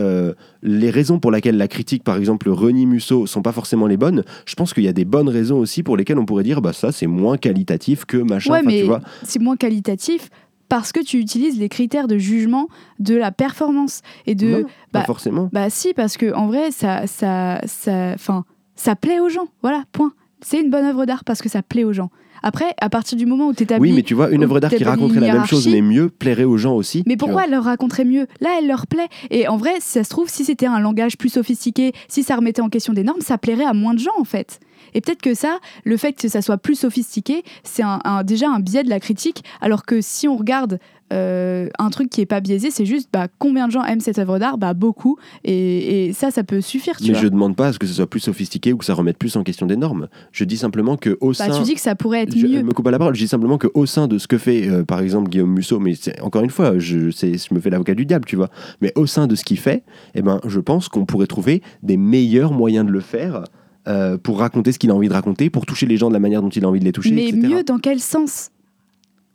les 0.64 0.90
raisons 0.90 1.20
pour 1.20 1.30
lesquelles 1.30 1.58
la 1.58 1.68
critique, 1.68 2.06
par 2.06 2.16
exemple, 2.16 2.50
renie 2.50 2.86
Musso, 2.86 3.26
sont 3.26 3.42
pas 3.42 3.52
forcément 3.52 3.86
les 3.86 3.98
bonnes, 3.98 4.24
je 4.46 4.56
pense 4.56 4.74
qu'il 4.74 4.84
y 4.84 4.88
a 4.88 4.94
des 4.94 5.04
bonnes 5.04 5.28
raisons 5.28 5.60
aussi 5.60 5.84
pour 5.84 5.98
lesquelles 5.98 6.20
on 6.20 6.26
pourrait 6.26 6.46
dire, 6.46 6.62
bah 6.62 6.72
ça, 6.72 6.94
c'est 6.94 7.08
moins 7.08 7.36
qualitatif 7.36 8.06
que 8.06 8.16
machin. 8.16 8.54
Ouais, 8.54 8.64
mais 8.64 8.80
tu 8.80 8.86
vois. 8.86 9.02
c'est 9.24 9.42
moins 9.42 9.58
qualitatif 9.58 10.30
parce 10.70 10.92
que 10.92 11.00
tu 11.00 11.18
utilises 11.18 11.60
les 11.60 11.70
critères 11.70 12.08
de 12.08 12.18
jugement 12.18 12.68
de 13.00 13.16
la 13.16 13.32
performance 13.32 14.02
et 14.26 14.36
de. 14.36 14.48
Non, 14.48 14.64
pas 14.64 15.00
bah, 15.00 15.04
forcément. 15.06 15.50
Bah 15.52 15.70
si, 15.70 15.94
parce 15.94 16.18
que 16.18 16.34
en 16.34 16.48
vrai, 16.48 16.72
ça, 16.72 17.08
ça, 17.08 17.62
ça, 17.66 18.12
enfin, 18.14 18.46
ça 18.76 18.96
plaît 18.96 19.20
aux 19.20 19.30
gens. 19.30 19.48
Voilà, 19.62 19.84
point. 19.92 20.14
C'est 20.42 20.62
une 20.62 20.70
bonne 20.70 20.86
œuvre 20.86 21.06
d'art 21.06 21.24
parce 21.24 21.42
que 21.42 21.50
ça 21.50 21.64
plaît 21.64 21.84
aux 21.84 21.94
gens. 21.94 22.10
Après, 22.44 22.76
à 22.80 22.90
partir 22.90 23.18
du 23.18 23.26
moment 23.26 23.48
où 23.48 23.54
tu 23.54 23.64
établis 23.64 23.90
Oui, 23.90 23.96
mais 23.96 24.04
tu 24.04 24.14
vois, 24.14 24.30
une 24.30 24.44
œuvre 24.44 24.60
d'art 24.60 24.72
qui 24.72 24.84
raconterait 24.84 25.22
la 25.22 25.34
même 25.34 25.46
chose, 25.46 25.68
mais 25.68 25.82
mieux, 25.82 26.10
plairait 26.10 26.44
aux 26.44 26.58
gens 26.58 26.76
aussi. 26.76 27.04
Mais 27.08 27.18
pourquoi 27.18 27.46
elle 27.46 27.52
leur 27.52 27.64
raconterait 27.64 28.06
mieux? 28.06 28.28
Là, 28.42 28.50
elle 28.60 28.68
leur 28.68 28.88
plaît. 28.88 29.08
Et 29.32 29.48
en 29.48 29.58
vrai, 29.58 29.76
si 29.80 29.90
ça 29.90 30.04
se 30.04 30.10
trouve, 30.10 30.30
si 30.30 30.46
c'était 30.46 30.68
un 30.68 30.80
langage 30.80 31.18
plus 31.18 31.30
sophistiqué, 31.30 31.94
si 32.08 32.24
ça 32.24 32.36
remettait 32.36 32.62
en 32.62 32.70
question 32.70 32.94
des 32.94 33.04
normes, 33.04 33.22
ça 33.22 33.38
plairait 33.38 33.66
à 33.66 33.74
moins 33.74 33.94
de 33.94 34.00
gens, 34.00 34.12
en 34.20 34.24
fait. 34.24 34.60
Et 34.94 35.02
peut-être 35.02 35.22
que 35.22 35.34
ça, 35.34 35.60
le 35.84 35.98
fait 35.98 36.14
que 36.14 36.28
ça 36.28 36.42
soit 36.42 36.58
plus 36.58 36.76
sophistiqué, 36.76 37.44
c'est 37.64 37.84
un- 37.84 38.00
un- 38.04 38.24
déjà 38.24 38.50
un 38.50 38.60
biais 38.60 38.84
de 38.84 38.90
la 38.90 39.00
critique. 39.00 39.44
Alors 39.62 39.86
que 39.86 40.02
si 40.02 40.28
on 40.28 40.36
regarde 40.38 40.80
euh, 41.14 41.70
un 41.80 41.90
truc 41.90 42.10
qui 42.10 42.20
est 42.20 42.26
pas 42.26 42.42
biaisé, 42.42 42.70
c'est 42.70 42.86
juste 42.86 43.08
bah, 43.14 43.28
combien 43.40 43.68
de 43.68 43.72
gens 43.72 43.82
aiment 43.86 44.02
cette 44.02 44.20
œuvre 44.20 44.40
d'art? 44.40 44.58
Bah 44.58 44.74
beaucoup. 44.74 45.18
Et, 45.46 46.08
et 46.08 46.14
ça, 46.14 46.32
ça 46.32 46.44
peut 46.44 46.60
suffire, 46.60 46.98
tu 46.98 47.06
Mais 47.06 47.12
vois. 47.14 47.22
je 47.22 47.28
demande 47.30 47.56
pas 47.56 47.68
à 47.68 47.74
ce 47.74 47.80
que 47.80 47.88
ce 47.88 47.94
soit 47.94 48.10
plus 48.10 48.20
sophistiqué 48.20 48.74
ou 48.74 48.78
que 48.78 48.84
ça 48.84 48.94
remette 48.94 49.18
plus 49.18 49.34
en 49.38 49.44
question 49.44 49.66
des 49.68 49.78
normes. 49.78 50.10
Je 50.34 50.44
dis 50.44 50.58
simplement 50.58 50.98
que 50.98 51.18
au 51.22 51.30
Bah, 51.30 51.34
sein. 51.36 51.58
tu 51.58 51.64
dis 51.64 51.76
que 51.76 51.80
ça 51.80 51.96
pourrait 51.96 52.24
être 52.24 52.38
Je 52.38 52.46
mieux. 52.46 52.62
me 52.62 52.74
coupe 52.74 52.84
pas 52.84 52.92
la 52.92 53.00
parole. 53.00 53.16
Je 53.16 53.22
dis 53.22 53.28
simplement 53.30 53.58
qu'au 53.58 53.86
sein 53.86 54.10
de 54.10 54.18
ce 54.18 54.28
que 54.28 54.38
fait, 54.38 54.68
euh, 54.68 54.84
par 54.84 55.00
exemple, 55.00 55.30
Guillaume 55.30 55.54
Musso, 55.54 55.80
mais 55.80 55.94
encore 56.22 56.44
une 56.44 56.50
fois, 56.50 56.78
je, 56.78 57.10
je 57.10 57.54
me 57.54 57.60
fais 57.62 57.70
l'avocat 57.70 57.94
du 57.96 58.06
diable, 58.06 58.26
tu 58.26 58.36
vois. 58.36 58.50
Mais 58.82 58.92
au 58.96 59.06
sein 59.06 59.28
de 59.28 59.36
ce 59.36 59.46
qu'il 59.46 59.60
fait, 59.60 59.84
eh 60.14 60.22
ben, 60.22 60.42
je 60.46 60.60
pense 60.60 60.90
qu'on 60.90 61.06
pourrait 61.06 61.28
trouver 61.28 61.62
des 61.84 61.96
meilleurs 61.96 62.52
moyens 62.52 62.86
de 62.86 62.92
le 62.92 63.00
faire 63.00 63.44
euh, 63.88 64.18
pour 64.18 64.40
raconter 64.40 64.72
ce 64.72 64.80
qu'il 64.80 64.92
a 64.92 64.96
envie 64.96 65.08
de 65.10 65.14
raconter, 65.14 65.50
pour 65.50 65.66
toucher 65.66 65.86
les 65.86 65.98
gens 65.98 66.10
de 66.10 66.14
la 66.14 66.20
manière 66.20 66.42
dont 66.42 66.50
il 66.50 66.64
a 66.66 66.68
envie 66.70 66.80
de 66.80 66.86
les 66.86 66.92
toucher, 66.92 67.12
Mais 67.12 67.28
etc. 67.30 67.48
mieux 67.48 67.64
dans 67.64 67.78
quel 67.80 68.00
sens? 68.00 68.50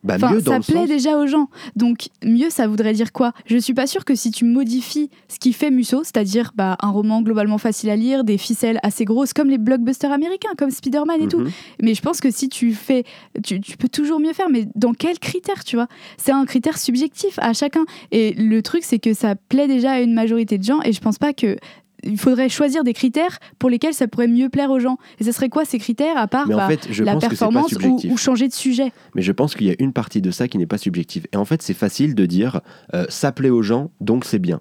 Bah, 0.04 0.14
Enfin, 0.16 0.32
mieux 0.32 0.42
dans 0.42 0.54
ça 0.60 0.72
plaît 0.72 0.80
sens- 0.80 0.88
déjà 0.88 1.16
aux 1.16 1.28
gens. 1.28 1.48
Donc, 1.76 2.08
mieux, 2.24 2.50
ça 2.50 2.66
voudrait 2.66 2.92
dire 2.92 3.12
quoi? 3.12 3.32
Je 3.46 3.56
suis 3.56 3.72
pas 3.72 3.86
sûre 3.86 4.04
que 4.04 4.16
si 4.16 4.32
tu 4.32 4.44
modifies 4.44 5.10
ce 5.28 5.38
qui 5.38 5.52
fait 5.52 5.70
Musso, 5.70 6.02
c'est-à-dire 6.02 6.50
bah, 6.56 6.76
un 6.82 6.90
roman 6.90 7.22
globalement 7.22 7.56
facile 7.56 7.88
à 7.88 7.94
lire, 7.94 8.24
des 8.24 8.36
ficelles 8.36 8.80
assez 8.82 9.04
grosses, 9.04 9.32
comme 9.32 9.48
les 9.48 9.58
blockbusters 9.58 10.10
américains, 10.10 10.48
comme 10.58 10.72
Spider-Man 10.72 11.22
et 11.22 11.28
tout. 11.28 11.38
Mhm. 11.38 11.50
Mais 11.82 11.94
je 11.94 12.02
pense 12.02 12.20
que 12.20 12.32
si 12.32 12.48
tu 12.48 12.74
fais. 12.74 13.04
Tu, 13.44 13.60
tu 13.60 13.76
peux 13.76 13.88
toujours 13.88 14.18
mieux 14.18 14.32
faire, 14.32 14.50
mais 14.50 14.66
dans 14.74 14.92
quels 14.92 15.20
critères, 15.20 15.62
tu 15.62 15.76
vois? 15.76 15.86
C'est 16.16 16.32
un 16.32 16.44
critère 16.46 16.78
subjectif 16.78 17.38
à 17.40 17.52
chacun. 17.52 17.84
Et 18.10 18.34
le 18.34 18.60
truc, 18.60 18.82
c'est 18.82 18.98
que 18.98 19.14
ça 19.14 19.36
plaît 19.36 19.68
déjà 19.68 19.92
à 19.92 20.00
une 20.00 20.14
majorité 20.14 20.58
de 20.58 20.64
gens, 20.64 20.80
et 20.82 20.92
je 20.92 21.00
pense 21.00 21.18
pas 21.18 21.32
que. 21.32 21.56
Il 22.04 22.18
faudrait 22.18 22.48
choisir 22.48 22.84
des 22.84 22.92
critères 22.92 23.38
pour 23.58 23.70
lesquels 23.70 23.94
ça 23.94 24.08
pourrait 24.08 24.28
mieux 24.28 24.48
plaire 24.48 24.70
aux 24.70 24.80
gens. 24.80 24.98
Et 25.20 25.24
ce 25.24 25.32
serait 25.32 25.48
quoi 25.48 25.64
ces 25.64 25.78
critères 25.78 26.16
à 26.16 26.26
part 26.26 26.46
Mais 26.48 26.54
en 26.54 26.58
bah, 26.58 26.68
fait, 26.68 26.88
je 26.90 27.04
la 27.04 27.12
pense 27.12 27.28
que 27.28 27.36
c'est 27.36 27.44
pas 27.44 27.50
performance 27.50 28.04
ou 28.04 28.16
changer 28.16 28.48
de 28.48 28.52
sujet? 28.52 28.92
Mais 29.14 29.22
je 29.22 29.32
pense 29.32 29.54
qu'il 29.54 29.66
y 29.66 29.70
a 29.70 29.76
une 29.78 29.92
partie 29.92 30.20
de 30.20 30.30
ça 30.30 30.48
qui 30.48 30.58
n'est 30.58 30.66
pas 30.66 30.78
subjective. 30.78 31.26
Et 31.32 31.36
en 31.36 31.44
fait, 31.44 31.62
c'est 31.62 31.74
facile 31.74 32.14
de 32.14 32.26
dire 32.26 32.60
euh, 32.94 33.04
ça 33.08 33.32
plaît 33.32 33.50
aux 33.50 33.62
gens, 33.62 33.90
donc 34.00 34.24
c'est 34.24 34.38
bien. 34.38 34.60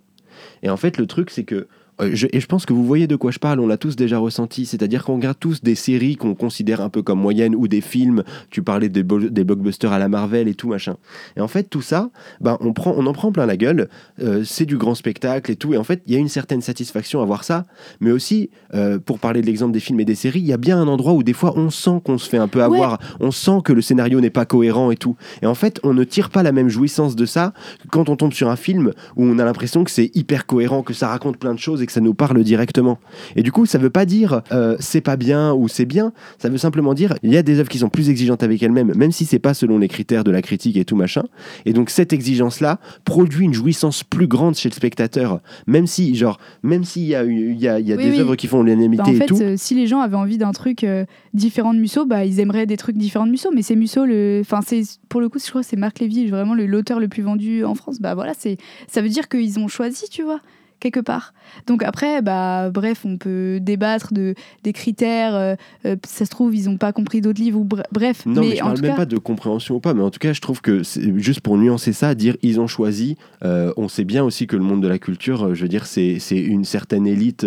Et 0.63 0.69
en 0.69 0.77
fait, 0.77 0.97
le 0.97 1.08
truc, 1.08 1.30
c'est 1.30 1.43
que. 1.43 1.67
Euh, 2.02 2.10
je- 2.14 2.28
et 2.32 2.40
je 2.40 2.46
pense 2.48 2.66
que 2.66 2.74
vous 2.74 2.86
voyez 2.86 3.08
de 3.08 3.16
quoi 3.16 3.32
je 3.32 3.40
parle, 3.40 3.60
on 3.60 3.68
l'a 3.68 3.78
tous 3.78 3.96
déjà 3.96 4.18
ressenti. 4.18 4.66
C'est-à-dire 4.66 5.04
qu'on 5.04 5.16
regarde 5.16 5.38
tous 5.40 5.62
des 5.64 5.76
séries 5.76 6.16
qu'on 6.16 6.36
considère 6.36 6.82
un 6.82 6.90
peu 6.90 7.02
comme 7.02 7.20
moyennes 7.20 7.56
ou 7.56 7.68
des 7.68 7.82
films. 7.82 8.24
Tu 8.50 8.62
parlais 8.64 8.90
des, 8.90 9.04
blockbusters 9.04 9.92
à 9.92 10.00
la 10.00 10.10
Marvel 10.10 10.48
et 10.48 10.54
tout 10.56 10.68
machin. 10.70 10.96
Et 11.38 11.42
en 11.42 11.48
fait, 11.48 11.64
tout 11.70 11.82
ça, 11.82 12.10
ben, 12.40 12.58
on, 12.62 12.74
prend, 12.74 12.94
on 12.98 13.06
en 13.06 13.14
prend 13.14 13.32
plein 13.32 13.46
la 13.46 13.58
gueule. 13.58 13.90
euh, 14.22 14.44
c'est 14.44 14.66
du 14.66 14.78
grand 14.78 14.96
spectacle 14.96 15.52
et 15.52 15.56
tout. 15.56 15.74
Et 15.74 15.78
en 15.78 15.84
fait, 15.84 16.02
il 16.08 16.14
y 16.14 16.16
a 16.16 16.20
une 16.20 16.28
certaine 16.30 16.62
satisfaction 16.62 17.22
à 17.22 17.26
voir 17.26 17.44
ça. 17.44 17.66
Mais 18.00 18.12
aussi, 18.12 18.50
euh, 18.74 19.00
pour 19.00 19.20
parler 19.20 19.42
de 19.42 19.46
l'exemple 19.46 19.72
des 19.72 19.80
films 19.80 20.00
et 20.00 20.06
des 20.06 20.16
séries, 20.16 20.40
il 20.40 20.46
y 20.48 20.54
a 20.54 20.58
bien 20.58 20.80
un 20.80 20.88
endroit 20.88 21.14
où 21.14 21.24
des 21.24 21.34
fois 21.34 21.54
on 21.58 21.70
sent 21.70 22.02
qu'on 22.04 22.18
se 22.18 22.28
fait 22.30 22.38
un 22.38 22.48
peu 22.48 22.64
avoir. 22.64 23.00
On 23.20 23.32
sent 23.32 23.60
que 23.64 23.74
le 23.74 23.82
scénario 23.82 24.20
n'est 24.22 24.30
pas 24.30 24.46
cohérent 24.46 24.92
et 24.92 24.98
tout. 24.98 25.16
Et 25.42 25.46
en 25.46 25.56
fait, 25.56 25.80
on 25.84 25.94
ne 25.94 26.04
tire 26.04 26.30
pas 26.30 26.44
la 26.44 26.52
même 26.52 26.70
jouissance 26.70 27.16
de 27.16 27.26
ça 27.26 27.54
quand 27.90 28.10
on 28.10 28.16
tombe 28.16 28.34
sur 28.34 28.50
un 28.50 28.56
film 28.56 28.92
où 29.16 29.24
on 29.26 29.40
a 29.40 29.46
l'impression 29.46 29.84
que 29.84 29.92
c'est 29.92 30.12
hyper 30.16 30.46
cohérent, 30.46 30.84
que 30.84 30.94
ça 30.94 31.08
raconte 31.08 31.38
plein 31.38 31.54
de 31.54 31.60
choses 31.60 31.82
et 31.82 31.86
que 31.91 31.95
ça 31.95 32.01
nous 32.01 32.13
parle 32.13 32.43
directement. 32.43 32.97
Et 33.36 33.43
du 33.43 33.51
coup, 33.51 33.65
ça 33.65 33.77
veut 33.77 33.89
pas 33.89 34.06
dire 34.06 34.41
euh, 34.51 34.75
c'est 34.80 35.01
pas 35.01 35.15
bien 35.17 35.54
ou 35.54 35.67
c'est 35.67 35.86
bien. 35.86 36.12
Ça 36.39 36.49
veut 36.49 36.58
simplement 36.58 36.93
dire 36.93 37.13
il 37.23 37.32
y 37.32 37.38
a 37.38 37.43
des 37.43 37.60
œuvres 37.60 37.69
qui 37.69 37.77
sont 37.80 37.89
plus 37.89 38.10
exigeantes 38.10 38.43
avec 38.43 38.62
elles-mêmes, 38.63 38.93
même 38.95 39.12
si 39.12 39.25
c'est 39.25 39.39
pas 39.39 39.54
selon 39.54 39.77
les 39.77 39.88
critères 39.88 40.23
de 40.23 40.32
la 40.32 40.41
critique 40.41 40.77
et 40.77 40.86
tout 40.86 40.95
machin. 40.95 41.23
Et 41.65 41.73
donc 41.73 41.89
cette 41.89 42.13
exigence-là 42.13 42.80
produit 43.06 43.45
une 43.45 43.54
jouissance 43.54 44.04
plus 44.04 44.27
grande 44.27 44.56
chez 44.56 44.69
le 44.69 44.73
spectateur, 44.73 45.41
même 45.67 45.88
si 45.88 46.15
genre 46.15 46.39
même 46.63 46.84
s'il 46.84 47.04
y 47.04 47.15
a 47.15 47.23
y 47.23 47.67
a, 47.67 47.80
y 47.80 47.93
a 47.93 47.95
Oui, 47.95 48.04
des 48.04 48.12
oui. 48.12 48.19
œuvres 48.19 48.36
qui 48.36 48.47
font 48.47 48.63
l'unanimité 48.63 49.04
Bah, 49.04 49.10
en 49.10 49.13
et 49.13 49.17
fait, 49.17 49.25
tout. 49.25 49.41
euh, 49.41 49.56
si 49.58 49.75
les 49.75 49.88
gens 49.88 49.99
avaient 50.01 50.15
envie 50.15 50.38
d'un 50.38 50.51
truc 50.51 50.84
euh, 50.84 51.06
différent 51.34 51.73
de 51.73 51.80
Musso, 51.80 52.06
bah, 52.06 52.25
ils 52.25 52.39
aimeraient 52.39 52.65
des 52.65 52.77
trucs 52.77 52.97
différents 52.97 53.25
de 53.25 53.32
Musso. 53.32 53.49
Mais 53.54 53.62
c'est 53.62 53.75
Musso, 53.75 54.06
le... 54.06 54.39
enfin, 54.41 54.60
c'est 54.65 54.82
pour 55.10 55.21
le 55.21 55.30
coup, 55.30 55.39
je 55.43 55.49
crois 55.49 55.62
que 55.62 55.67
c'est 55.67 55.75
Marc 55.77 55.99
Lévy, 55.99 56.27
vraiment 56.27 56.54
le- 56.54 56.65
l'auteur 56.65 56.99
le 56.99 57.08
plus 57.08 57.23
vendu 57.23 57.63
en 57.65 57.75
France. 57.75 57.99
Bah 57.99 58.15
voilà, 58.15 58.34
c'est 58.38 58.58
ça 58.88 59.01
veut 59.01 59.10
dire 59.10 59.27
qu'ils 59.30 59.60
ont 59.60 59.67
choisi, 59.67 60.06
tu 60.10 60.23
vois, 60.23 60.39
quelque 60.82 61.00
part. 61.00 61.34
Donc 61.67 61.84
après, 61.84 62.22
bah 62.22 62.70
bref, 62.70 63.06
on 63.06 63.15
peut 63.17 63.60
débattre 63.62 64.13
de 64.13 64.36
des 64.63 64.74
critères. 64.74 65.34
euh, 65.36 65.56
euh, 65.86 65.96
ça 66.06 66.26
se 66.26 66.30
trouve, 66.30 66.54
ils 66.54 66.65
n'ont 66.70 66.76
pas 66.78 66.91
compris 66.91 67.22
d'autres 67.22 67.39
livres 67.39 67.60
ou 67.60 67.63
bre- 67.65 67.84
bref. 67.94 68.26
Non, 68.26 68.41
mais, 68.41 68.58
je 68.58 68.62
en 68.62 68.65
parle 68.65 68.76
tout 68.78 68.82
même 68.82 68.91
cas, 68.91 68.98
pas 68.98 69.06
de 69.06 69.17
compréhension 69.17 69.76
ou 69.76 69.80
pas, 69.80 69.94
mais 69.94 70.02
en 70.04 70.10
tout 70.10 70.20
cas, 70.20 70.34
je 70.34 70.41
trouve 70.41 70.60
que 70.62 70.82
juste 71.15 71.39
pour 71.39 71.58
nuancer 71.58 71.94
ça, 71.94 72.13
dire 72.15 72.36
ils 72.41 72.60
ont 72.60 72.67
choisi, 72.67 73.15
euh, 73.46 73.72
on 73.78 73.88
sait 73.88 74.04
bien 74.04 74.24
aussi 74.26 74.48
que 74.48 74.58
le 74.58 74.63
monde 74.63 74.82
de 74.84 74.88
la 74.89 75.00
culture, 75.00 75.56
je 75.56 75.62
veux 75.62 75.70
dire, 75.70 75.86
c'est 75.86 76.17
une 76.32 76.65
certaine 76.65 77.08
élite, 77.08 77.46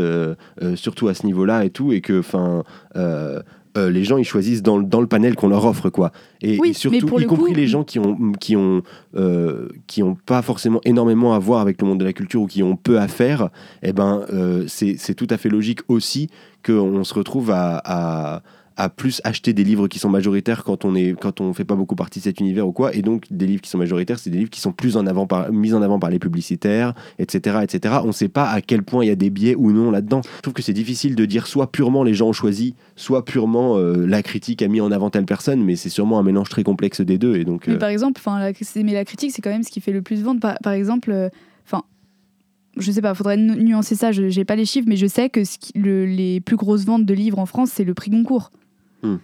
surtout 0.76 1.08
à 1.08 1.14
ce 1.14 1.26
niveau-là 1.26 1.64
et 1.64 1.70
tout, 1.70 1.92
et 1.92 2.00
que, 2.00 2.20
enfin, 2.20 2.62
euh, 3.76 3.90
les 3.90 4.04
gens 4.04 4.16
ils 4.18 4.24
choisissent 4.24 4.62
dans, 4.62 4.78
le- 4.78 4.84
dans 4.84 5.00
le 5.00 5.06
panel 5.06 5.34
qu'on 5.36 5.48
leur 5.48 5.64
offre, 5.66 5.90
quoi. 5.90 6.12
Et, 6.42 6.58
Oui, 6.60 6.68
et 6.68 6.68
mais 6.68 6.72
surtout, 6.74 6.96
y 7.18 7.22
le 7.22 7.26
compris 7.28 7.52
coup- 7.52 7.56
les 7.58 7.66
gens 7.66 7.84
qui 7.84 7.98
ont, 7.98 8.32
qui 8.40 8.56
ont, 8.56 8.82
euh, 9.16 9.68
qui 9.86 10.02
ont 10.02 10.16
pas 10.26 10.42
forcément 10.42 10.80
énormément 10.84 11.34
à 11.34 11.38
voir 11.38 11.60
avec 11.60 11.80
le 11.82 11.88
monde 11.88 11.98
de 12.00 12.04
la 12.04 12.12
culture 12.12 12.42
ou 12.42 12.46
qui 12.46 12.62
ont 12.62 12.76
peu 12.76 12.98
à 12.98 13.08
faire, 13.08 13.48
eh 13.82 13.92
ben, 13.92 14.24
euh, 14.32 14.64
c'est 14.68 14.96
c'est 14.98 15.14
tout 15.14 15.26
à 15.30 15.36
fait 15.36 15.48
logique 15.48 15.80
aussi 15.88 16.28
qu'on 16.64 17.04
se 17.04 17.14
retrouve 17.14 17.50
à, 17.50 17.80
à, 17.84 18.42
à 18.76 18.88
plus 18.88 19.20
acheter 19.24 19.52
des 19.52 19.62
livres 19.62 19.86
qui 19.86 19.98
sont 19.98 20.08
majoritaires 20.10 20.64
quand 20.64 20.84
on 20.84 20.94
est 20.96 21.14
quand 21.20 21.40
on 21.40 21.52
fait 21.54 21.64
pas 21.64 21.76
beaucoup 21.76 21.94
partie 21.94 22.18
de 22.18 22.24
cet 22.24 22.40
univers 22.40 22.66
ou 22.66 22.72
quoi 22.72 22.94
et 22.94 23.02
donc 23.02 23.24
des 23.30 23.46
livres 23.46 23.62
qui 23.62 23.70
sont 23.70 23.78
majoritaires 23.78 24.18
c'est 24.18 24.30
des 24.30 24.38
livres 24.38 24.50
qui 24.50 24.60
sont 24.60 24.72
plus 24.72 24.96
en 24.96 25.06
avant 25.06 25.26
par, 25.28 25.52
mis 25.52 25.72
en 25.74 25.82
avant 25.82 25.98
par 26.00 26.10
les 26.10 26.18
publicitaires 26.18 26.92
etc 27.20 27.58
etc 27.62 27.98
on 28.04 28.10
sait 28.12 28.28
pas 28.28 28.48
à 28.50 28.60
quel 28.60 28.82
point 28.82 29.04
il 29.04 29.08
y 29.08 29.10
a 29.12 29.16
des 29.16 29.30
biais 29.30 29.54
ou 29.54 29.70
non 29.70 29.90
là-dedans 29.92 30.22
je 30.36 30.40
trouve 30.42 30.54
que 30.54 30.62
c'est 30.62 30.72
difficile 30.72 31.14
de 31.14 31.24
dire 31.24 31.46
soit 31.46 31.70
purement 31.70 32.02
les 32.02 32.14
gens 32.14 32.28
ont 32.28 32.32
choisi 32.32 32.74
soit 32.96 33.24
purement 33.24 33.76
euh, 33.78 34.06
la 34.06 34.22
critique 34.22 34.60
a 34.62 34.68
mis 34.68 34.80
en 34.80 34.90
avant 34.90 35.08
telle 35.10 35.26
personne 35.26 35.62
mais 35.62 35.76
c'est 35.76 35.88
sûrement 35.88 36.18
un 36.18 36.22
mélange 36.24 36.48
très 36.48 36.64
complexe 36.64 37.00
des 37.00 37.16
deux 37.18 37.36
et 37.36 37.44
donc 37.44 37.68
Mais 37.68 37.74
euh, 37.74 37.78
par 37.78 37.88
exemple, 37.90 38.20
enfin, 38.24 38.38
la, 38.40 38.52
mais 38.82 38.92
la 38.92 39.04
critique, 39.04 39.30
c'est 39.32 39.40
quand 39.42 39.50
même 39.50 39.62
ce 39.62 39.70
qui 39.70 39.80
fait 39.80 39.92
le 39.92 40.02
plus 40.02 40.22
vendre. 40.22 40.40
Par, 40.40 40.56
par 40.62 40.72
exemple, 40.72 41.10
euh, 41.12 41.28
enfin, 41.66 41.82
je 42.76 42.90
sais 42.90 43.00
pas, 43.02 43.14
faudrait 43.14 43.36
nu- 43.36 43.62
nuancer 43.62 43.94
ça. 43.94 44.12
Je 44.12 44.28
j'ai 44.28 44.44
pas 44.44 44.56
les 44.56 44.64
chiffres, 44.64 44.86
mais 44.88 44.96
je 44.96 45.06
sais 45.06 45.28
que 45.30 45.44
ce 45.44 45.58
qui- 45.58 45.72
le- 45.78 46.06
les 46.06 46.40
plus 46.40 46.56
grosses 46.56 46.84
ventes 46.84 47.04
de 47.06 47.14
livres 47.14 47.38
en 47.38 47.46
France, 47.46 47.70
c'est 47.72 47.84
le 47.84 47.94
prix 47.94 48.10
Goncourt. 48.10 48.50
Hmm. 49.04 49.16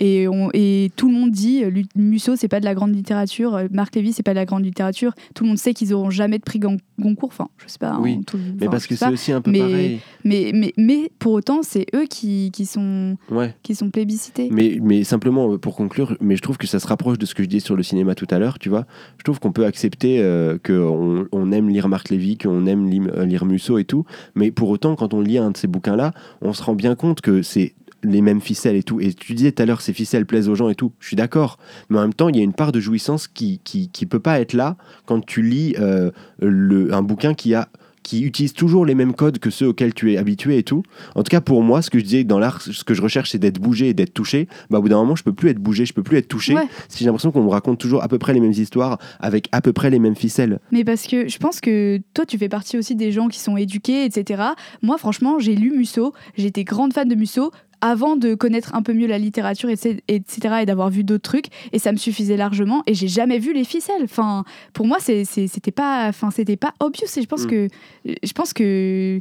Et, 0.00 0.28
on, 0.28 0.48
et 0.54 0.92
tout 0.94 1.08
le 1.08 1.14
monde 1.14 1.32
dit, 1.32 1.64
euh, 1.64 1.72
Musso, 1.96 2.36
c'est 2.36 2.46
pas 2.46 2.60
de 2.60 2.64
la 2.64 2.72
grande 2.76 2.94
littérature, 2.94 3.56
euh, 3.56 3.66
Marc 3.72 3.96
Lévy, 3.96 4.12
c'est 4.12 4.22
pas 4.22 4.30
de 4.30 4.36
la 4.38 4.44
grande 4.44 4.64
littérature. 4.64 5.12
Tout 5.34 5.42
le 5.42 5.48
monde 5.48 5.58
sait 5.58 5.74
qu'ils 5.74 5.92
auront 5.92 6.08
jamais 6.10 6.38
de 6.38 6.44
prix 6.44 6.60
Gon- 6.60 6.76
Goncourt. 7.00 7.30
Enfin, 7.32 7.48
je 7.56 7.64
sais 7.66 7.80
pas. 7.80 7.98
Oui, 8.00 8.20
tout- 8.24 8.38
mais 8.60 8.68
parce 8.68 8.86
que 8.86 8.94
sais 8.94 9.00
c'est 9.00 9.04
pas. 9.06 9.10
aussi 9.10 9.32
un 9.32 9.40
peu 9.40 9.50
mais- 9.50 9.58
pareil 9.58 10.00
Mais, 10.24 10.52
mais, 10.54 10.72
mais 10.76 11.10
pour 11.18 11.32
autant, 11.32 11.64
c'est 11.64 11.84
eux 11.96 12.04
qui, 12.08 12.52
qui, 12.52 12.64
sont, 12.64 13.16
ouais 13.32 13.56
qui 13.64 13.74
sont 13.74 13.90
plébiscités. 13.90 14.48
Mais, 14.52 14.78
mais 14.80 15.02
simplement 15.02 15.54
euh, 15.54 15.58
pour 15.58 15.74
conclure, 15.74 16.16
mais 16.20 16.36
je 16.36 16.42
trouve 16.42 16.58
que 16.58 16.68
ça 16.68 16.78
se 16.78 16.86
rapproche 16.86 17.18
de 17.18 17.26
ce 17.26 17.34
que 17.34 17.42
je 17.42 17.48
disais 17.48 17.58
sur 17.66 17.74
le 17.74 17.82
cinéma 17.82 18.14
tout 18.14 18.28
à 18.30 18.38
l'heure, 18.38 18.60
tu 18.60 18.68
vois. 18.68 18.86
Je 19.16 19.24
trouve 19.24 19.40
qu'on 19.40 19.50
peut 19.50 19.64
accepter 19.66 20.20
euh, 20.20 20.58
qu'on 20.64 21.26
on 21.32 21.50
aime 21.50 21.68
lire 21.70 21.88
Marc 21.88 22.10
Lévy, 22.10 22.38
qu'on 22.38 22.66
aime 22.66 22.88
euh, 23.16 23.24
lire 23.26 23.44
Musso 23.44 23.78
et 23.78 23.84
tout, 23.84 24.04
mais 24.36 24.52
pour 24.52 24.68
autant, 24.68 24.94
quand 24.94 25.12
on 25.12 25.20
lit 25.20 25.38
un 25.38 25.50
de 25.50 25.56
ces 25.56 25.66
bouquins-là, 25.66 26.12
on 26.40 26.52
se 26.52 26.62
rend 26.62 26.76
bien 26.76 26.94
compte 26.94 27.20
que 27.20 27.42
c'est 27.42 27.74
les 28.02 28.20
mêmes 28.20 28.40
ficelles 28.40 28.76
et 28.76 28.82
tout. 28.82 29.00
Et 29.00 29.12
tu 29.12 29.34
disais 29.34 29.52
tout 29.52 29.62
à 29.62 29.66
l'heure, 29.66 29.80
ces 29.80 29.92
ficelles 29.92 30.26
plaisent 30.26 30.48
aux 30.48 30.54
gens 30.54 30.68
et 30.68 30.74
tout. 30.74 30.92
Je 31.00 31.06
suis 31.06 31.16
d'accord. 31.16 31.58
Mais 31.90 31.98
en 31.98 32.02
même 32.02 32.14
temps, 32.14 32.28
il 32.28 32.36
y 32.36 32.40
a 32.40 32.42
une 32.42 32.52
part 32.52 32.72
de 32.72 32.80
jouissance 32.80 33.28
qui, 33.28 33.60
qui, 33.64 33.88
qui 33.88 34.06
peut 34.06 34.20
pas 34.20 34.40
être 34.40 34.52
là 34.52 34.76
quand 35.06 35.24
tu 35.24 35.42
lis 35.42 35.74
euh, 35.78 36.10
le, 36.40 36.92
un 36.94 37.02
bouquin 37.02 37.34
qui 37.34 37.54
a 37.54 37.68
qui 38.08 38.22
utilise 38.22 38.54
toujours 38.54 38.86
les 38.86 38.94
mêmes 38.94 39.12
codes 39.12 39.38
que 39.38 39.50
ceux 39.50 39.68
auxquels 39.68 39.92
tu 39.92 40.10
es 40.12 40.16
habitué 40.16 40.56
et 40.56 40.62
tout. 40.62 40.82
En 41.14 41.22
tout 41.22 41.28
cas, 41.28 41.42
pour 41.42 41.62
moi, 41.62 41.82
ce 41.82 41.90
que 41.90 41.98
je 41.98 42.04
disais 42.04 42.24
dans 42.24 42.38
l'art, 42.38 42.62
ce 42.62 42.82
que 42.82 42.94
je 42.94 43.02
recherche, 43.02 43.32
c'est 43.32 43.38
d'être 43.38 43.60
bougé 43.60 43.90
et 43.90 43.94
d'être 43.94 44.14
touché. 44.14 44.48
Bah, 44.70 44.78
au 44.78 44.82
bout 44.82 44.88
d'un 44.88 44.96
moment, 44.96 45.14
je 45.14 45.22
peux 45.22 45.34
plus 45.34 45.50
être 45.50 45.58
bougé, 45.58 45.84
je 45.84 45.92
peux 45.92 46.02
plus 46.02 46.16
être 46.16 46.26
touché. 46.26 46.54
Ouais. 46.54 46.66
Si 46.88 47.00
j'ai 47.00 47.04
l'impression 47.04 47.32
qu'on 47.32 47.42
me 47.42 47.50
raconte 47.50 47.78
toujours 47.78 48.02
à 48.02 48.08
peu 48.08 48.18
près 48.18 48.32
les 48.32 48.40
mêmes 48.40 48.52
histoires 48.52 48.98
avec 49.20 49.50
à 49.52 49.60
peu 49.60 49.74
près 49.74 49.90
les 49.90 49.98
mêmes 49.98 50.16
ficelles. 50.16 50.58
Mais 50.72 50.84
parce 50.84 51.06
que 51.06 51.28
je 51.28 51.36
pense 51.36 51.60
que 51.60 52.00
toi, 52.14 52.24
tu 52.24 52.38
fais 52.38 52.48
partie 52.48 52.78
aussi 52.78 52.96
des 52.96 53.12
gens 53.12 53.28
qui 53.28 53.40
sont 53.40 53.58
éduqués, 53.58 54.06
etc. 54.06 54.42
Moi, 54.80 54.96
franchement, 54.96 55.38
j'ai 55.38 55.54
lu 55.54 55.76
Musso, 55.76 56.14
j'étais 56.34 56.64
grande 56.64 56.94
fan 56.94 57.08
de 57.08 57.14
Musso 57.14 57.50
avant 57.80 58.16
de 58.16 58.34
connaître 58.34 58.74
un 58.74 58.82
peu 58.82 58.92
mieux 58.92 59.06
la 59.06 59.18
littérature, 59.18 59.68
etc. 59.70 60.00
etc., 60.08 60.56
et 60.62 60.66
d'avoir 60.66 60.90
vu 60.90 61.04
d'autres 61.04 61.22
trucs, 61.22 61.46
et 61.72 61.78
ça 61.78 61.92
me 61.92 61.96
suffisait 61.96 62.36
largement, 62.36 62.82
et 62.86 62.94
j'ai 62.94 63.08
jamais 63.08 63.38
vu 63.38 63.52
les 63.52 63.64
ficelles. 63.64 64.02
Enfin, 64.04 64.44
pour 64.72 64.86
moi, 64.86 64.98
c'était 65.00 65.70
pas, 65.70 66.06
enfin, 66.08 66.30
c'était 66.30 66.56
pas 66.56 66.74
obvious. 66.80 67.06
Et 67.16 67.22
je 67.22 67.26
pense 67.26 67.44
Mm. 67.44 67.48
que, 67.48 67.68
je 68.04 68.32
pense 68.32 68.52
que 68.52 69.20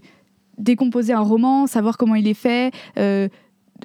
décomposer 0.57 1.13
un 1.13 1.21
roman, 1.21 1.67
savoir 1.67 1.97
comment 1.97 2.15
il 2.15 2.27
est 2.27 2.33
fait, 2.33 2.71
euh, 2.97 3.27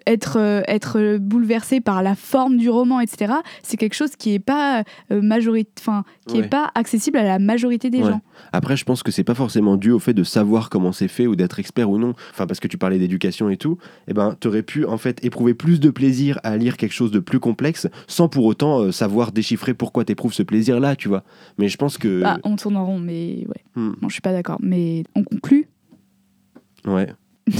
être, 0.07 0.39
euh, 0.39 0.63
être 0.69 1.19
bouleversé 1.19 1.81
par 1.81 2.03
la 2.03 2.15
forme 2.15 2.57
du 2.57 2.69
roman, 2.71 3.01
etc., 3.01 3.35
c'est 3.63 3.77
quelque 3.77 3.95
chose 3.95 4.17
qui 4.17 4.35
est 4.35 4.39
pas 4.39 4.85
euh, 5.11 5.23
majorité, 5.23 5.71
enfin, 5.81 6.05
qui 6.27 6.39
Ouais. 6.39 6.45
est 6.45 6.49
pas 6.49 6.71
accessible 6.75 7.19
à 7.19 7.23
la 7.25 7.39
majorité 7.39 7.91
des 7.91 7.99
Ouais. 8.03 8.11
gens. 8.11 8.21
Après, 8.53 8.77
je 8.77 8.85
pense 8.85 9.03
que 9.03 9.11
c'est 9.11 9.25
pas 9.25 9.35
forcément 9.35 9.77
dû 9.77 9.91
au 9.91 9.99
fait 9.99 10.15
de 10.15 10.25
savoir 10.25 10.71
comment 10.71 10.93
c'est 10.93 11.09
fait 11.09 11.27
ou 11.27 11.37
d'être 11.37 11.59
expert 11.59 11.91
ou 11.91 11.99
non. 11.99 12.15
Enfin, 12.31 12.47
parce 12.47 12.61
que 12.61 12.69
tu 12.69 12.79
parlais 12.79 12.99
d'éducation 12.99 13.49
et 13.51 13.57
tout. 13.57 13.79
Eh 14.09 14.15
ben, 14.15 14.35
t'aurais 14.39 14.63
pu 14.63 14.85
en 14.85 14.99
fait 14.99 15.25
éprouver 15.25 15.55
plus 15.55 15.81
de 15.81 15.91
plaisir 15.91 16.39
à 16.43 16.57
lire 16.57 16.77
quelque 16.77 16.93
chose 16.95 17.11
de 17.11 17.19
plus 17.21 17.41
complexe 17.41 17.87
sans 18.07 18.29
pour 18.29 18.45
autant 18.45 18.81
euh, 18.81 18.93
savoir 18.93 19.33
déchiffrer 19.33 19.75
pourquoi 19.75 20.05
t'éprouves 20.05 20.33
ce 20.35 20.43
plaisir-là, 20.43 20.97
tu 20.97 21.09
vois. 21.09 21.23
Mais 21.59 21.69
je 21.69 21.77
pense 21.77 21.99
que. 21.99 22.23
Bah, 22.23 22.39
on 22.45 22.57
tourne 22.57 22.77
en 22.77 22.85
rond, 22.87 22.99
mais 22.99 23.47
ouais. 23.49 23.65
Hmm, 23.75 23.93
Bon, 24.01 24.09
je 24.09 24.13
suis 24.15 24.23
pas 24.23 24.33
d'accord. 24.33 24.59
Mais 24.61 25.05
on 25.15 25.23
conclut. 25.25 25.69
ouais. 26.87 27.09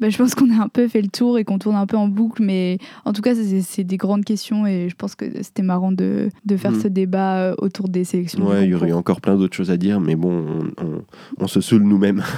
Bah, 0.00 0.10
je 0.10 0.18
pense 0.18 0.34
qu'on 0.34 0.50
a 0.50 0.62
un 0.62 0.68
peu 0.68 0.88
fait 0.88 1.00
le 1.00 1.08
tour 1.08 1.38
et 1.38 1.44
qu'on 1.44 1.58
tourne 1.58 1.76
un 1.76 1.86
peu 1.86 1.96
en 1.96 2.06
boucle, 2.08 2.42
mais 2.42 2.78
en 3.06 3.12
tout 3.14 3.22
cas, 3.22 3.32
c'est 3.34 3.84
des 3.84 3.96
grandes 3.96 4.24
questions 4.24 4.66
et 4.66 4.88
je 4.90 4.94
pense 4.94 5.14
que 5.14 5.24
c'était 5.42 5.62
marrant 5.62 5.90
de, 5.92 6.28
de 6.44 6.56
faire 6.58 6.72
Mm. 6.72 6.80
ce 6.80 6.88
débat 6.88 7.36
euh, 7.38 7.54
autour 7.58 7.88
des 7.88 8.04
sélections. 8.04 8.46
Ouais, 8.46 8.64
il 8.64 8.70
y 8.70 8.74
aurait 8.74 8.92
encore 8.92 9.20
plein 9.22 9.36
d'autres 9.36 9.56
choses 9.56 9.70
à 9.70 9.76
dire, 9.78 10.00
mais 10.00 10.14
bon, 10.16 10.44
on, 10.78 10.84
on- 10.84 11.02
on 11.38 11.46
se 11.46 11.60
saoule 11.60 11.82
nous-mêmes. 11.84 12.22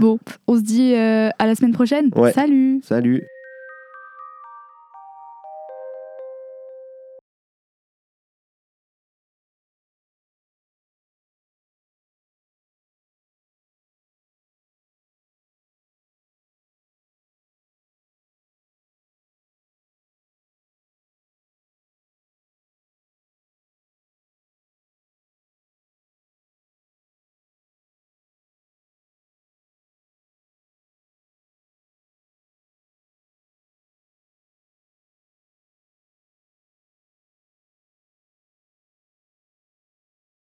Bon, 0.00 0.18
on 0.48 0.56
se 0.56 0.62
dit 0.62 0.94
euh, 0.94 1.28
à 1.38 1.46
la 1.46 1.54
semaine 1.54 1.72
prochaine. 1.72 2.10
Ouais. 2.16 2.32
Salut 2.32 2.80
Salut 2.82 3.22